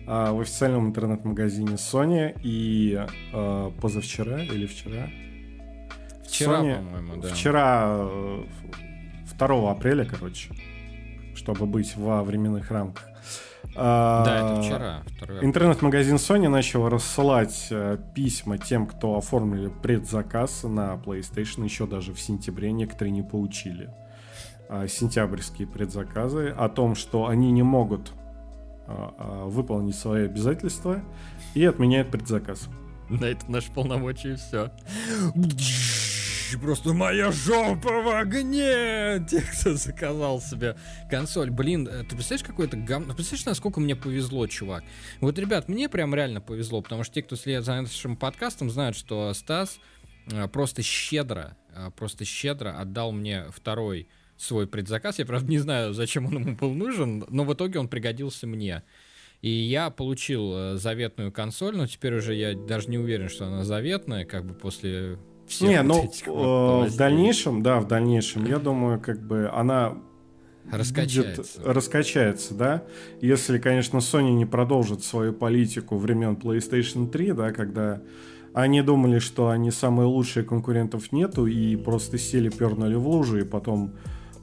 а, 0.05 0.33
в 0.33 0.41
официальном 0.41 0.87
интернет-магазине 0.87 1.75
Sony 1.75 2.37
и 2.43 3.05
а, 3.33 3.71
позавчера 3.79 4.41
или 4.41 4.65
вчера 4.65 5.09
Вчера, 6.33 6.61
Sony, 6.61 6.75
по-моему, 6.75 7.21
да. 7.21 7.27
Вчера 7.29 7.85
э, 7.99 8.43
2 9.37 9.71
апреля, 9.71 10.05
короче, 10.05 10.49
чтобы 11.35 11.67
быть 11.67 11.95
во 11.95 12.23
временных 12.23 12.71
рамках. 12.71 13.07
А, 13.75 14.25
да, 14.25 14.37
это 14.37 14.61
вчера. 14.61 15.03
Интернет-магазин 15.41 16.15
Sony 16.15 16.47
начал 16.49 16.89
рассылать 16.89 17.67
э, 17.69 17.97
письма 18.15 18.57
тем, 18.57 18.87
кто 18.87 19.17
оформили 19.17 19.69
предзаказ 19.69 20.63
на 20.63 20.95
PlayStation 20.95 21.63
еще 21.63 21.85
даже 21.85 22.13
в 22.13 22.19
сентябре. 22.19 22.71
Некоторые 22.71 23.11
не 23.11 23.21
получили 23.21 23.89
а, 23.89 24.02
сентябрьские 24.87 25.67
предзаказы 25.67 26.49
о 26.49 26.69
том, 26.69 26.95
что 26.95 27.27
они 27.27 27.51
не 27.51 27.63
могут 27.63 28.11
а, 28.87 29.45
выполнить 29.45 29.95
свои 29.95 30.25
обязательства 30.25 31.01
и 31.53 31.63
отменяют 31.65 32.09
предзаказ. 32.09 32.69
На 33.09 33.25
это 33.25 33.49
наши 33.51 33.71
полномочия 33.71 34.35
все 34.35 34.71
просто 36.57 36.93
моя 36.93 37.31
жопа 37.31 38.01
в 38.01 38.09
огне! 38.09 39.25
Те, 39.29 39.41
кто 39.41 39.75
заказал 39.75 40.41
себе 40.41 40.75
консоль. 41.09 41.49
Блин, 41.49 41.87
э, 41.87 42.03
ты 42.03 42.15
представляешь, 42.15 42.45
какой 42.45 42.67
это 42.67 42.77
гам... 42.77 43.07
Ну, 43.07 43.13
представляешь, 43.13 43.45
насколько 43.45 43.79
мне 43.79 43.95
повезло, 43.95 44.47
чувак? 44.47 44.83
Вот, 45.19 45.37
ребят, 45.39 45.67
мне 45.67 45.89
прям 45.89 46.13
реально 46.13 46.41
повезло, 46.41 46.81
потому 46.81 47.03
что 47.03 47.15
те, 47.15 47.23
кто 47.23 47.35
следит 47.35 47.63
за 47.63 47.81
нашим 47.81 48.15
подкастом, 48.15 48.69
знают, 48.69 48.95
что 48.95 49.33
Стас 49.33 49.79
э, 50.31 50.47
просто 50.47 50.81
щедро, 50.81 51.55
э, 51.75 51.91
просто 51.95 52.25
щедро 52.25 52.79
отдал 52.79 53.11
мне 53.11 53.45
второй 53.51 54.07
свой 54.37 54.67
предзаказ. 54.67 55.19
Я, 55.19 55.25
правда, 55.25 55.49
не 55.49 55.59
знаю, 55.59 55.93
зачем 55.93 56.25
он 56.25 56.33
ему 56.39 56.55
был 56.55 56.73
нужен, 56.73 57.25
но 57.29 57.43
в 57.43 57.53
итоге 57.53 57.79
он 57.79 57.87
пригодился 57.87 58.47
мне. 58.47 58.83
И 59.41 59.49
я 59.49 59.89
получил 59.89 60.77
заветную 60.77 61.31
консоль, 61.31 61.75
но 61.75 61.85
теперь 61.85 62.15
уже 62.15 62.33
я 62.33 62.55
даже 62.55 62.89
не 62.89 62.97
уверен, 62.97 63.27
что 63.27 63.45
она 63.45 63.65
заветная, 63.65 64.23
как 64.23 64.45
бы 64.45 64.53
после 64.53 65.17
все 65.47 65.67
Не, 65.67 65.83
ну 65.83 66.03
э, 66.03 66.89
в 66.89 66.95
дальнейшем, 66.95 67.63
да, 67.63 67.79
в 67.79 67.87
дальнейшем, 67.87 68.45
я 68.45 68.59
думаю, 68.59 68.99
как 68.99 69.21
бы 69.21 69.49
она 69.53 69.97
раскачается. 70.71 71.59
Будет, 71.59 71.75
раскачается, 71.75 72.53
да. 72.53 72.83
Если, 73.21 73.59
конечно, 73.59 73.97
Sony 73.97 74.31
не 74.31 74.45
продолжит 74.45 75.03
свою 75.03 75.33
политику 75.33 75.97
времен 75.97 76.35
PlayStation 76.35 77.09
3, 77.09 77.33
да, 77.33 77.51
когда 77.51 78.01
они 78.53 78.81
думали, 78.81 79.19
что 79.19 79.49
они 79.49 79.71
самые 79.71 80.07
лучшие, 80.07 80.45
конкурентов 80.45 81.11
нету, 81.11 81.45
и 81.45 81.75
просто 81.75 82.17
сели, 82.17 82.49
пернули 82.49 82.95
в 82.95 83.07
лужу, 83.07 83.39
и 83.39 83.43
потом 83.43 83.95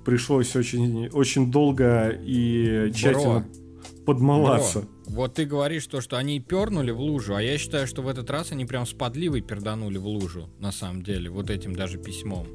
пришлось 0.04 0.54
очень, 0.56 1.08
очень 1.08 1.50
долго 1.50 2.10
и 2.10 2.90
тщательно 2.94 3.40
Бро. 3.40 4.04
подмываться. 4.06 4.80
Бро. 4.80 4.88
Вот 5.10 5.34
ты 5.34 5.44
говоришь 5.44 5.86
то, 5.86 6.00
что 6.00 6.16
они 6.16 6.38
пернули 6.38 6.92
в 6.92 7.00
лужу, 7.00 7.34
а 7.34 7.42
я 7.42 7.58
считаю, 7.58 7.88
что 7.88 8.02
в 8.02 8.08
этот 8.08 8.30
раз 8.30 8.52
они 8.52 8.64
прям 8.64 8.86
с 8.86 8.92
подливой 8.92 9.40
перданули 9.40 9.98
в 9.98 10.06
лужу, 10.06 10.48
на 10.60 10.70
самом 10.70 11.02
деле, 11.02 11.30
вот 11.30 11.50
этим 11.50 11.74
даже 11.74 11.98
письмом. 11.98 12.46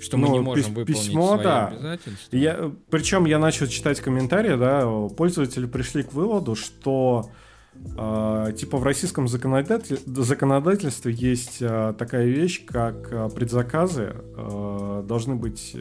Что 0.00 0.16
мы 0.16 0.28
ну, 0.28 0.34
не 0.34 0.40
можем 0.40 0.74
выполнить 0.74 1.06
письмо, 1.06 1.34
свои 1.34 1.44
да. 1.44 1.68
обязательства. 1.68 2.36
Я, 2.36 2.72
причем 2.90 3.24
я 3.24 3.38
начал 3.38 3.66
читать 3.66 4.00
комментарии, 4.00 4.56
да, 4.56 4.86
пользователи 5.16 5.66
пришли 5.66 6.02
к 6.02 6.12
выводу, 6.12 6.54
что 6.54 7.30
э, 7.74 8.52
типа 8.56 8.78
в 8.78 8.84
российском 8.84 9.28
законодатель, 9.28 9.98
законодательстве 10.06 11.12
есть 11.12 11.58
э, 11.60 11.94
такая 11.98 12.26
вещь, 12.26 12.64
как 12.64 13.12
э, 13.12 13.28
предзаказы 13.28 14.14
э, 14.14 15.04
должны 15.06 15.34
быть 15.34 15.76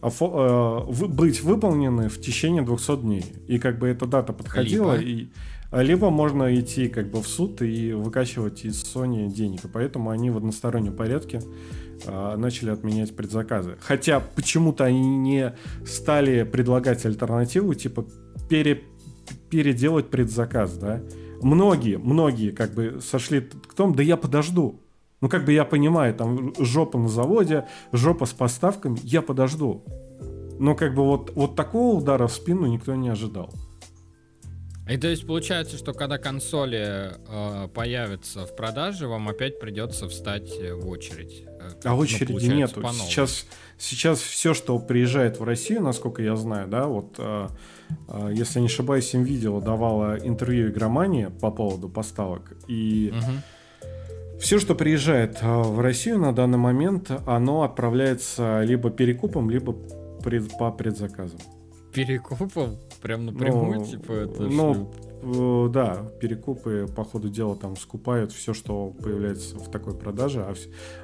быть 0.00 1.42
выполнены 1.42 2.08
в 2.08 2.20
течение 2.20 2.62
200 2.62 2.96
дней. 2.98 3.24
И 3.46 3.58
как 3.58 3.78
бы 3.78 3.88
эта 3.88 4.06
дата 4.06 4.32
подходила, 4.32 4.96
либо... 4.96 5.10
и 5.10 5.28
либо 5.72 6.08
можно 6.10 6.54
идти 6.58 6.88
как 6.88 7.10
бы 7.10 7.20
в 7.20 7.26
суд 7.26 7.60
и 7.60 7.92
выкачивать 7.92 8.64
из 8.64 8.82
Sony 8.82 9.28
денег. 9.28 9.64
И 9.64 9.68
поэтому 9.68 10.10
они 10.10 10.30
в 10.30 10.36
одностороннем 10.38 10.94
порядке 10.96 11.42
а, 12.06 12.36
начали 12.36 12.70
отменять 12.70 13.14
предзаказы. 13.14 13.76
Хотя 13.80 14.20
почему-то 14.20 14.84
они 14.84 15.18
не 15.18 15.54
стали 15.86 16.44
предлагать 16.44 17.04
альтернативу, 17.04 17.74
типа 17.74 18.06
пере, 18.48 18.82
переделать 19.50 20.08
предзаказ, 20.08 20.76
да. 20.78 21.02
Многие, 21.42 21.98
многие 21.98 22.50
как 22.50 22.72
бы 22.72 23.00
сошли 23.02 23.40
к 23.40 23.74
тому, 23.74 23.94
да 23.94 24.02
я 24.02 24.16
подожду. 24.16 24.80
Ну, 25.20 25.28
как 25.28 25.44
бы 25.44 25.52
я 25.52 25.64
понимаю, 25.64 26.14
там 26.14 26.52
жопа 26.58 26.98
на 26.98 27.08
заводе, 27.08 27.66
жопа 27.92 28.26
с 28.26 28.32
поставками, 28.32 28.98
я 29.02 29.20
подожду. 29.20 29.84
Но 30.58 30.74
как 30.74 30.94
бы 30.94 31.04
вот, 31.04 31.32
вот 31.34 31.56
такого 31.56 31.96
удара 31.96 32.26
в 32.26 32.32
спину 32.32 32.66
никто 32.66 32.94
не 32.94 33.08
ожидал. 33.08 33.52
И 34.88 34.96
то 34.96 35.06
есть 35.06 35.26
получается, 35.26 35.76
что 35.76 35.92
когда 35.92 36.16
консоли 36.16 37.12
э, 37.28 37.68
появятся 37.74 38.46
в 38.46 38.56
продаже, 38.56 39.06
вам 39.06 39.28
опять 39.28 39.60
придется 39.60 40.08
встать 40.08 40.50
в 40.50 40.88
очередь. 40.88 41.44
Э, 41.46 41.72
а 41.84 41.90
ну, 41.90 41.98
очереди 41.98 42.46
нету. 42.46 42.82
Сейчас, 42.94 43.44
сейчас 43.76 44.18
все, 44.18 44.54
что 44.54 44.78
приезжает 44.78 45.40
в 45.40 45.44
Россию, 45.44 45.82
насколько 45.82 46.22
я 46.22 46.36
знаю, 46.36 46.68
да, 46.68 46.86
вот 46.86 47.16
э, 47.18 47.48
э, 48.08 48.30
если 48.32 48.60
не 48.60 48.66
ошибаюсь, 48.66 49.12
им 49.12 49.24
видео 49.24 49.60
давала 49.60 50.16
интервью 50.16 50.70
игромания 50.70 51.28
по 51.28 51.50
поводу 51.50 51.90
поставок. 51.90 52.54
И 52.66 53.12
угу 53.14 53.42
все, 54.40 54.58
что 54.58 54.74
приезжает 54.74 55.38
а, 55.42 55.62
в 55.62 55.80
Россию 55.80 56.18
на 56.18 56.32
данный 56.32 56.58
момент, 56.58 57.10
оно 57.26 57.62
отправляется 57.62 58.62
либо 58.62 58.90
перекупом, 58.90 59.50
либо 59.50 59.74
пред, 60.22 60.56
по 60.58 60.70
предзаказам. 60.70 61.40
перекупом? 61.92 62.76
Прям 63.02 63.26
напрямую, 63.26 63.80
Ну, 63.80 63.84
типа, 63.84 64.12
это 64.12 64.42
ну, 64.42 64.74
шлюп? 64.74 64.94
э, 65.22 65.68
да, 65.72 66.10
перекупы 66.20 66.86
по 66.94 67.04
ходу 67.04 67.28
дела 67.28 67.56
там 67.56 67.76
скупают 67.76 68.32
все, 68.32 68.54
что 68.54 68.90
появляется 69.02 69.56
в 69.56 69.70
такой 69.70 69.94
продаже, 69.96 70.40
а, 70.42 70.54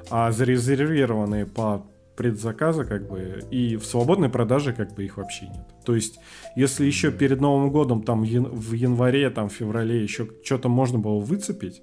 а 0.09 0.31
зарезервированные 0.31 1.45
по 1.45 1.85
предзаказа 2.15 2.85
как 2.85 3.09
бы 3.09 3.43
и 3.51 3.75
в 3.75 3.85
свободной 3.85 4.29
продаже 4.29 4.71
как 4.71 4.93
бы 4.95 5.03
их 5.03 5.17
вообще 5.17 5.47
нет. 5.47 5.65
То 5.83 5.95
есть, 5.95 6.17
если 6.55 6.85
еще 6.85 7.11
перед 7.11 7.41
Новым 7.41 7.71
годом 7.71 8.03
там 8.03 8.23
в 8.23 8.71
январе, 8.73 9.29
там 9.29 9.49
в 9.49 9.53
феврале 9.53 10.01
еще 10.01 10.29
что-то 10.43 10.69
можно 10.69 10.97
было 10.97 11.19
выцепить, 11.19 11.81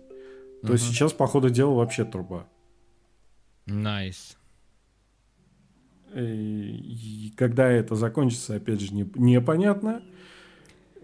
то 0.62 0.68
Мгм. 0.68 0.78
сейчас 0.78 1.12
по 1.12 1.26
ходу 1.26 1.50
дела 1.50 1.74
вообще 1.74 2.04
труба. 2.04 2.46
Nice. 3.66 4.36
И, 6.14 7.28
и 7.28 7.32
когда 7.36 7.68
это 7.70 7.94
закончится, 7.94 8.56
опять 8.56 8.80
же, 8.80 8.92
не- 8.94 9.10
непонятно. 9.14 10.02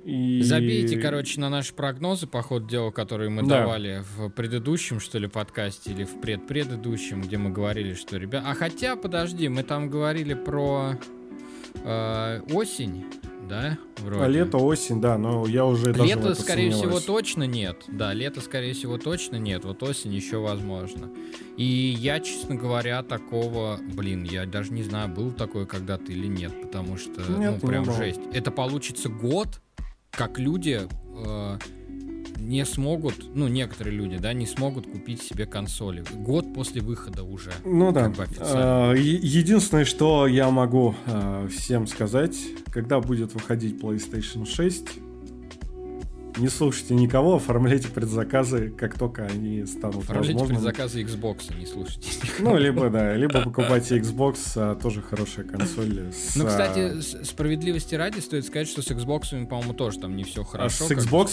И... 0.04 0.42
Забейте, 0.42 0.98
короче, 1.00 1.40
на 1.40 1.50
наши 1.50 1.74
прогнозы 1.74 2.26
по 2.26 2.40
ходу 2.42 2.66
дела, 2.68 2.90
которые 2.90 3.30
мы 3.30 3.42
Да. 3.42 3.60
давали 3.60 4.02
в 4.16 4.28
предыдущем, 4.30 5.00
что 5.00 5.18
ли, 5.18 5.26
подкасте 5.28 5.92
или 5.92 6.04
в 6.04 6.20
предпредыдущем, 6.20 7.20
где 7.22 7.36
мы 7.36 7.50
говорили, 7.50 7.94
что, 7.94 8.16
ребят... 8.16 8.44
А 8.46 8.54
хотя, 8.54 8.96
подожди, 8.96 9.48
мы 9.48 9.62
там 9.64 9.90
говорили 9.90 10.34
про 10.34 10.94
э, 11.74 12.40
осень, 12.52 13.04
да, 13.48 13.78
вроде? 13.98 14.24
А 14.24 14.28
лето, 14.28 14.58
осень, 14.58 15.00
да, 15.00 15.18
но 15.18 15.46
я 15.46 15.64
уже 15.64 15.92
даже 15.92 16.04
Лето, 16.04 16.34
скорее 16.34 16.70
всего, 16.70 17.00
точно 17.00 17.44
нет. 17.44 17.84
Да, 17.88 18.12
лето, 18.12 18.40
скорее 18.40 18.74
всего, 18.74 18.98
точно 18.98 19.36
нет. 19.36 19.64
Вот 19.64 19.82
осень 19.82 20.14
еще 20.14 20.38
возможно. 20.38 21.10
И 21.56 21.64
я, 21.64 22.20
честно 22.20 22.54
говоря, 22.54 23.02
такого, 23.02 23.78
блин, 23.94 24.24
я 24.24 24.46
даже 24.46 24.72
не 24.72 24.82
знаю, 24.82 25.08
был 25.08 25.32
такое 25.32 25.66
когда-то 25.66 26.12
или 26.12 26.26
нет, 26.26 26.60
потому 26.62 26.96
что, 26.96 27.20
Нет, 27.32 27.58
ну, 27.62 27.68
прям 27.68 27.84
жесть. 27.84 28.20
Это 28.32 28.50
получится 28.50 29.08
год, 29.08 29.60
как 30.10 30.38
люди 30.38 30.80
э, 31.26 31.58
не 32.38 32.64
смогут, 32.64 33.14
ну, 33.34 33.48
некоторые 33.48 33.96
люди, 33.96 34.18
да, 34.18 34.32
не 34.32 34.46
смогут 34.46 34.86
купить 34.86 35.22
себе 35.22 35.46
консоли. 35.46 36.04
Год 36.14 36.54
после 36.54 36.80
выхода 36.80 37.22
уже. 37.22 37.50
Ну 37.64 37.92
да. 37.92 38.04
Как 38.04 38.16
бы. 38.16 38.26
А, 38.40 38.92
Единственное, 38.94 39.84
что 39.84 40.26
я 40.26 40.50
могу 40.50 40.94
а, 41.06 41.46
всем 41.48 41.86
сказать, 41.86 42.36
когда 42.70 43.00
будет 43.00 43.34
выходить 43.34 43.80
PlayStation 43.80 44.46
6, 44.46 44.88
не 46.38 46.48
слушайте 46.48 46.94
никого, 46.94 47.36
оформляйте 47.36 47.88
предзаказы, 47.88 48.70
как 48.70 48.98
только 48.98 49.26
они 49.26 49.64
станут 49.66 49.98
Оформляйте 50.04 50.32
возможными. 50.34 50.56
предзаказы 50.58 51.02
Xbox, 51.02 51.58
не 51.58 51.66
слушайте. 51.66 52.08
Ну, 52.38 52.56
либо, 52.56 52.88
да, 52.90 53.14
либо 53.16 53.42
покупайте 53.42 53.98
Xbox, 53.98 54.38
а, 54.56 54.74
тоже 54.74 55.02
хорошая 55.02 55.44
консоль. 55.46 56.10
с, 56.12 56.36
Ну, 56.36 56.44
а, 56.44 56.48
кстати, 56.48 57.00
с- 57.00 57.24
справедливости 57.28 57.94
ради 57.94 58.20
стоит 58.20 58.46
сказать, 58.46 58.68
что 58.68 58.82
с 58.82 58.86
Xbox, 58.90 59.46
по-моему, 59.46 59.74
тоже 59.74 59.98
там 59.98 60.16
не 60.16 60.24
все 60.24 60.42
А 60.42 60.44
хорошо. 60.44 60.84
с 60.84 60.88
как 60.88 60.98
бы, 60.98 61.02
Xbox, 61.04 61.28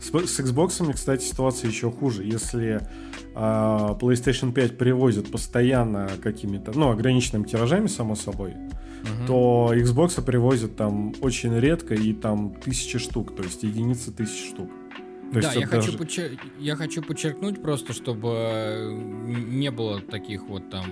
с, 0.00 0.08
с 0.30 0.40
Xbox, 0.40 0.92
кстати, 0.92 1.24
ситуация 1.24 1.70
еще 1.70 1.90
хуже. 1.90 2.24
Если 2.24 2.80
а, 3.34 3.96
PlayStation 4.00 4.52
5 4.52 4.78
привозят 4.78 5.30
постоянно 5.30 6.08
какими-то, 6.22 6.72
ну, 6.78 6.90
ограниченными 6.90 7.44
тиражами, 7.44 7.86
само 7.86 8.14
собой, 8.14 8.54
То 9.26 9.72
Xbox 9.74 10.22
привозят 10.22 10.76
там 10.76 11.14
очень 11.20 11.58
редко 11.58 11.94
и 11.94 12.12
там 12.12 12.54
тысячи 12.64 12.98
штук, 12.98 13.34
то 13.36 13.42
есть 13.42 13.62
единицы 13.62 14.12
тысяч 14.12 14.50
штук. 14.50 14.70
То 15.32 15.40
да, 15.40 15.52
я 15.52 15.60
это 15.62 15.68
хочу, 15.68 15.86
даже- 15.92 15.98
подчер- 15.98 16.38
я 16.60 16.76
хочу 16.76 17.02
подчеркнуть 17.02 17.60
просто, 17.60 17.92
чтобы 17.92 18.28
э, 18.32 18.92
не 19.48 19.70
было 19.70 20.00
таких 20.00 20.42
вот 20.42 20.70
там 20.70 20.84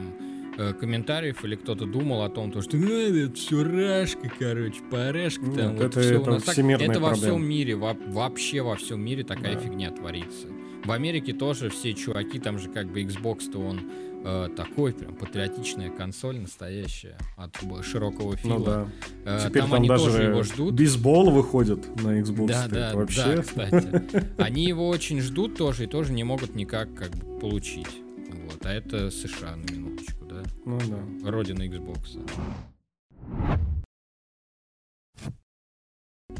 э, 0.58 0.72
комментариев 0.74 1.44
или 1.44 1.54
кто-то 1.54 1.86
думал 1.86 2.22
о 2.22 2.28
том, 2.28 2.50
то, 2.50 2.60
что 2.60 2.76
«Э, 2.76 3.24
это 3.26 3.34
все 3.34 3.62
рашка, 3.62 4.30
короче, 4.38 4.80
парашка 4.90 5.44
Нет, 5.44 5.56
там. 5.56 5.72
вот 5.76 5.82
это- 5.84 6.00
всё 6.00 6.18
у 6.18 6.22
это 6.22 6.30
нас 6.32 6.42
так». 6.42 6.58
Это 6.58 7.00
во 7.00 7.14
всем 7.14 7.44
мире, 7.44 7.76
во- 7.76 7.96
вообще 8.08 8.62
во 8.62 8.74
всем 8.76 9.00
мире 9.04 9.22
такая 9.22 9.54
Да. 9.54 9.60
фигня 9.60 9.90
творится. 9.92 10.48
В 10.84 10.90
Америке 10.90 11.32
тоже 11.32 11.70
все 11.70 11.92
чуваки, 11.94 12.40
там 12.40 12.58
же 12.58 12.68
как 12.68 12.88
бы 12.90 13.02
Xbox-то 13.02 13.60
он 13.60 13.80
э, 14.24 14.48
такой 14.56 14.92
прям 14.92 15.14
патриотичная 15.14 15.90
консоль 15.90 16.38
настоящая 16.40 17.16
от 17.36 17.56
широкого 17.84 18.36
фила. 18.36 18.58
Ну 18.58 18.64
да. 18.64 18.88
Э, 19.24 19.38
Теперь 19.48 19.62
там, 19.62 19.70
там, 19.70 19.80
они 19.80 19.88
даже 19.88 20.04
тоже 20.04 20.22
его 20.24 20.42
ждут. 20.42 20.74
бейсбол 20.74 21.30
выходит 21.30 22.02
на 22.02 22.20
Xbox. 22.20 22.46
Да, 22.46 22.68
да, 22.68 22.94
вообще. 22.94 23.36
да, 23.36 23.42
кстати. 23.42 24.02
Они 24.38 24.64
его 24.64 24.88
очень 24.88 25.20
ждут 25.20 25.56
тоже 25.56 25.84
и 25.84 25.86
тоже 25.86 26.12
не 26.12 26.24
могут 26.24 26.54
никак 26.54 26.94
как 26.94 27.10
бы 27.16 27.38
получить. 27.38 27.88
Вот. 28.30 28.64
А 28.64 28.72
это 28.72 29.10
США 29.10 29.56
на 29.56 29.70
минуточку, 29.72 30.24
да? 30.24 30.42
Ну 30.64 30.78
да. 30.88 31.30
Родина 31.30 31.62
Xbox. 31.62 32.18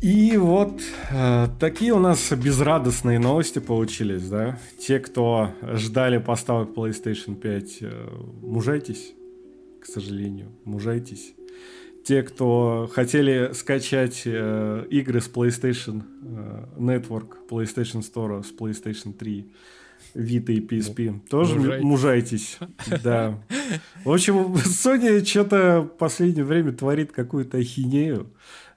И 0.02 0.36
вот 0.36 0.82
э, 1.12 1.46
такие 1.60 1.92
у 1.92 2.00
нас 2.00 2.32
безрадостные 2.32 3.20
новости 3.20 3.60
получились, 3.60 4.28
да. 4.28 4.58
Те, 4.76 4.98
кто 4.98 5.52
ждали 5.74 6.18
поставок 6.18 6.70
PlayStation 6.76 7.36
5, 7.36 7.78
э, 7.82 8.08
мужайтесь, 8.42 9.14
к 9.80 9.86
сожалению, 9.86 10.48
мужайтесь. 10.64 11.34
Те, 12.04 12.24
кто 12.24 12.90
хотели 12.92 13.52
скачать 13.54 14.22
э, 14.24 14.86
игры 14.90 15.20
с 15.20 15.30
PlayStation 15.30 16.02
э, 16.24 16.64
Network, 16.78 17.36
PlayStation 17.48 18.02
Store, 18.02 18.42
с 18.42 18.52
PlayStation 18.52 19.12
3, 19.12 19.52
Vita 20.14 20.52
и 20.52 20.60
PSP, 20.60 21.20
тоже 21.30 21.54
мужайтесь. 21.54 21.84
мужайтесь. 21.84 22.58
Да. 23.04 23.38
В 24.04 24.12
общем, 24.12 24.54
Sony 24.54 25.24
что-то 25.24 25.82
в 25.82 25.96
последнее 25.96 26.44
время 26.44 26.72
творит 26.72 27.12
какую-то 27.12 27.58
ахинею. 27.58 28.26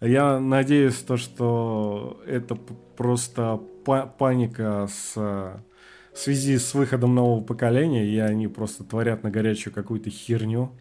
Я 0.02 0.40
надеюсь, 0.40 0.96
то, 0.96 1.18
что 1.18 2.22
это 2.28 2.56
просто 2.98 3.60
па- 3.86 4.06
паника 4.06 4.88
с, 4.92 5.16
в 5.16 6.18
связи 6.18 6.58
с 6.58 6.74
выходом 6.74 7.16
нового 7.16 7.42
поколения, 7.44 8.06
и 8.06 8.18
они 8.20 8.48
просто 8.48 8.84
творят 8.84 9.24
на 9.24 9.32
горячую 9.32 9.74
какую-то 9.74 10.10
херню. 10.10 10.72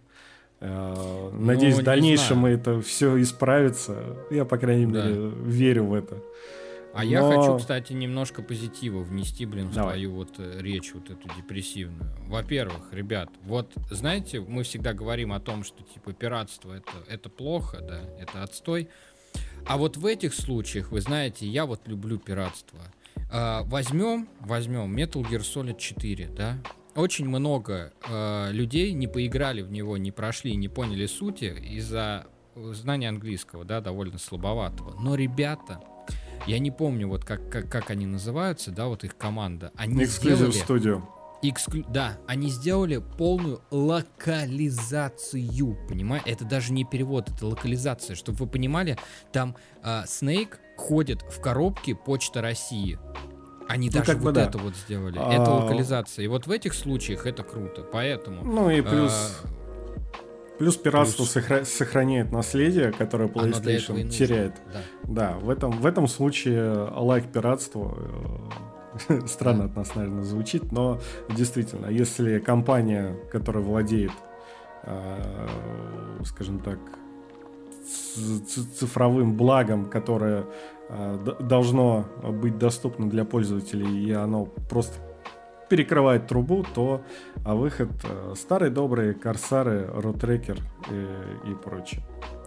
Э, 0.60 1.30
Надеюсь, 1.32 1.74
Ну, 1.74 1.78
в 1.78 1.82
не 1.82 1.84
дальнейшем 1.86 2.40
знаю. 2.40 2.56
это 2.58 2.80
все 2.80 3.20
исправится. 3.20 4.16
Я, 4.30 4.44
по 4.44 4.56
крайней 4.58 4.86
Да. 4.86 5.04
мере, 5.06 5.30
верю 5.44 5.84
в 5.84 5.94
это. 5.94 6.16
А 6.94 7.04
я 7.04 7.20
Но- 7.22 7.28
хочу, 7.30 7.58
кстати, 7.58 7.92
немножко 7.92 8.40
позитива 8.42 9.00
внести, 9.02 9.46
блин, 9.46 9.68
в 9.68 9.74
Давай. 9.74 9.94
твою 9.94 10.14
вот 10.14 10.34
э, 10.38 10.58
речь 10.60 10.94
вот 10.94 11.10
эту 11.10 11.28
депрессивную. 11.36 12.14
Во-первых, 12.28 12.92
ребят, 12.92 13.30
вот 13.42 13.72
знаете, 13.90 14.40
мы 14.40 14.62
всегда 14.62 14.92
говорим 14.92 15.32
о 15.32 15.40
том, 15.40 15.64
что 15.64 15.82
типа 15.82 16.12
пиратство 16.12 16.72
это, 16.72 16.92
это 17.08 17.28
плохо, 17.28 17.80
да, 17.80 18.00
это 18.20 18.42
отстой. 18.44 18.88
А 19.66 19.76
вот 19.76 19.96
в 19.96 20.06
этих 20.06 20.34
случаях, 20.34 20.92
вы 20.92 21.00
знаете, 21.00 21.46
я 21.46 21.66
вот 21.66 21.80
люблю 21.88 22.18
пиратство. 22.18 22.78
А, 23.32 23.62
возьмем, 23.64 24.28
возьмем 24.40 24.96
Metal 24.96 25.22
Gear 25.22 25.40
Solid 25.40 25.78
4, 25.78 26.28
да? 26.28 26.58
Очень 26.94 27.26
много 27.28 27.92
э, 28.08 28.52
людей 28.52 28.92
не 28.92 29.08
поиграли 29.08 29.62
в 29.62 29.72
него, 29.72 29.96
не 29.96 30.12
прошли, 30.12 30.54
не 30.54 30.68
поняли 30.68 31.06
сути 31.06 31.46
из-за 31.72 32.26
э, 32.54 32.72
знания 32.72 33.08
английского, 33.08 33.64
да, 33.64 33.80
довольно 33.80 34.18
слабоватого. 34.18 34.94
Но 35.00 35.16
ребята, 35.16 35.80
я 36.46 36.58
не 36.58 36.70
помню, 36.70 37.08
вот 37.08 37.24
как, 37.24 37.50
как, 37.50 37.68
как 37.70 37.90
они 37.90 38.06
называются, 38.06 38.70
да, 38.70 38.86
вот 38.86 39.04
их 39.04 39.16
команда. 39.16 39.72
Они 39.76 40.02
Эксклюзив 40.04 40.38
сделали... 40.50 40.64
студию. 40.64 41.08
Эксклю- 41.42 41.84
Да, 41.90 42.18
они 42.26 42.48
сделали 42.48 43.02
полную 43.18 43.60
локализацию, 44.54 45.76
понимаете? 45.88 46.30
Это 46.30 46.44
даже 46.44 46.72
не 46.72 46.84
перевод, 46.84 47.28
это 47.28 47.46
локализация. 47.46 48.16
Чтобы 48.16 48.38
вы 48.38 48.46
понимали, 48.46 48.96
там 49.32 49.56
а, 49.82 50.04
Снейк 50.06 50.58
ходит 50.76 51.22
в 51.22 51.40
коробке 51.40 51.94
Почта 51.94 52.40
России. 52.40 52.98
Они 53.68 53.88
даже 53.88 54.04
Ну, 54.04 54.12
как 54.12 54.18
бы 54.18 54.24
вот 54.26 54.34
да. 54.34 54.44
это 54.46 54.58
вот 54.58 54.76
сделали. 54.76 55.18
А- 55.18 55.32
Это 55.32 55.50
локализация. 55.50 56.24
И 56.24 56.28
вот 56.28 56.46
в 56.46 56.50
этих 56.50 56.74
случаях 56.74 57.26
это 57.26 57.42
круто. 57.42 57.82
Поэтому... 57.82 58.42
Ну 58.44 58.70
и 58.70 58.80
плюс, 58.82 59.12
а, 59.12 59.46
плюс 60.58 60.76
пиратство 60.76 61.24
плюс- 61.24 61.36
сохра- 61.36 61.64
сохраняет 61.64 62.32
наследие, 62.32 62.92
которое 62.92 63.28
PlayStation 63.28 64.08
теряет. 64.08 64.54
Да. 64.72 64.80
Да, 65.32 65.38
в 65.38 65.50
этом, 65.50 65.70
в 65.72 65.86
этом 65.86 66.06
случае 66.08 66.72
лайк 66.94 67.26
пиратству 67.32 67.96
э, 69.08 69.20
странно 69.26 69.64
от 69.64 69.76
нас, 69.76 69.94
наверное, 69.94 70.24
звучит, 70.24 70.72
но 70.72 71.00
действительно, 71.34 71.86
если 71.86 72.38
компания, 72.38 73.16
которая 73.30 73.62
владеет, 73.64 74.12
э, 74.84 75.48
скажем 76.24 76.58
так, 76.60 76.78
цифровым 78.78 79.34
благом, 79.36 79.86
которое 79.86 80.44
э, 80.88 81.18
должно 81.40 82.06
быть 82.22 82.58
доступно 82.58 83.08
для 83.10 83.24
пользователей, 83.24 84.04
и 84.06 84.12
оно 84.12 84.46
просто 84.70 84.94
перекрывает 85.74 86.28
трубу, 86.28 86.64
то 86.72 87.02
а 87.44 87.56
выход 87.56 87.90
э, 88.04 88.34
старые 88.36 88.70
добрые 88.70 89.12
корсары, 89.12 89.90
ротрекер 89.92 90.56
и, 90.88 91.50
и 91.50 91.54
прочее. 91.56 92.00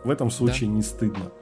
В 0.05 0.09
этом 0.09 0.31
случае 0.31 0.69
не 0.69 0.81
стыдно. 0.81 1.33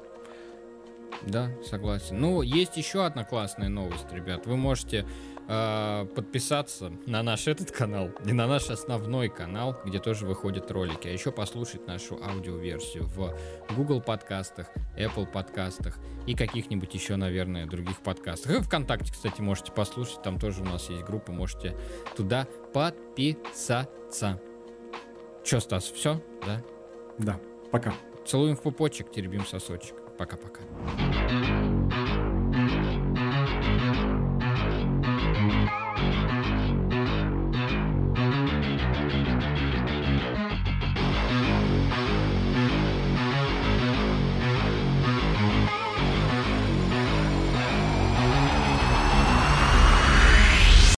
Да, 1.28 1.52
согласен. 1.64 2.20
Ну, 2.20 2.42
есть 2.42 2.76
еще 2.76 3.06
одна 3.06 3.24
классная 3.24 3.70
новость, 3.70 4.12
ребят. 4.12 4.48
Вы 4.48 4.58
можете 4.58 5.06
э, 5.48 6.06
подписаться 6.16 6.92
на 7.06 7.24
наш 7.24 7.48
этот 7.48 7.72
канал 7.72 8.10
и 8.26 8.34
на 8.34 8.48
наш 8.48 8.70
основной 8.70 9.30
канал, 9.30 9.80
где 9.86 10.00
тоже 10.00 10.26
выходят 10.26 10.70
ролики, 10.72 11.08
а 11.08 11.12
еще 11.12 11.32
послушать 11.32 11.88
нашу 11.88 12.20
аудиоверсию 12.24 13.06
в 13.06 13.36
Google 13.76 14.02
подкастах, 14.02 14.68
Apple 14.98 15.32
подкастах 15.32 15.98
и 16.26 16.36
каких-нибудь 16.36 16.94
еще, 16.94 17.16
наверное, 17.16 17.66
других 17.66 18.02
подкастах. 18.02 18.52
И 18.52 18.62
ВКонтакте, 18.62 19.12
кстати, 19.12 19.42
можете 19.42 19.72
послушать, 19.72 20.22
там 20.22 20.40
тоже 20.40 20.62
у 20.62 20.66
нас 20.66 20.90
есть 20.90 21.04
группа, 21.04 21.32
можете 21.32 21.76
туда 22.16 22.48
подписаться. 22.74 24.42
Че, 25.44 25.60
Стас, 25.60 25.84
все, 25.86 26.22
да? 26.46 26.64
Да, 27.20 27.40
пока. 27.72 27.94
Целуем 28.26 28.56
в 28.56 28.62
пупочек, 28.62 29.12
теребим 29.12 29.46
сосочек. 29.46 29.96
Пока-пока. 30.18 30.62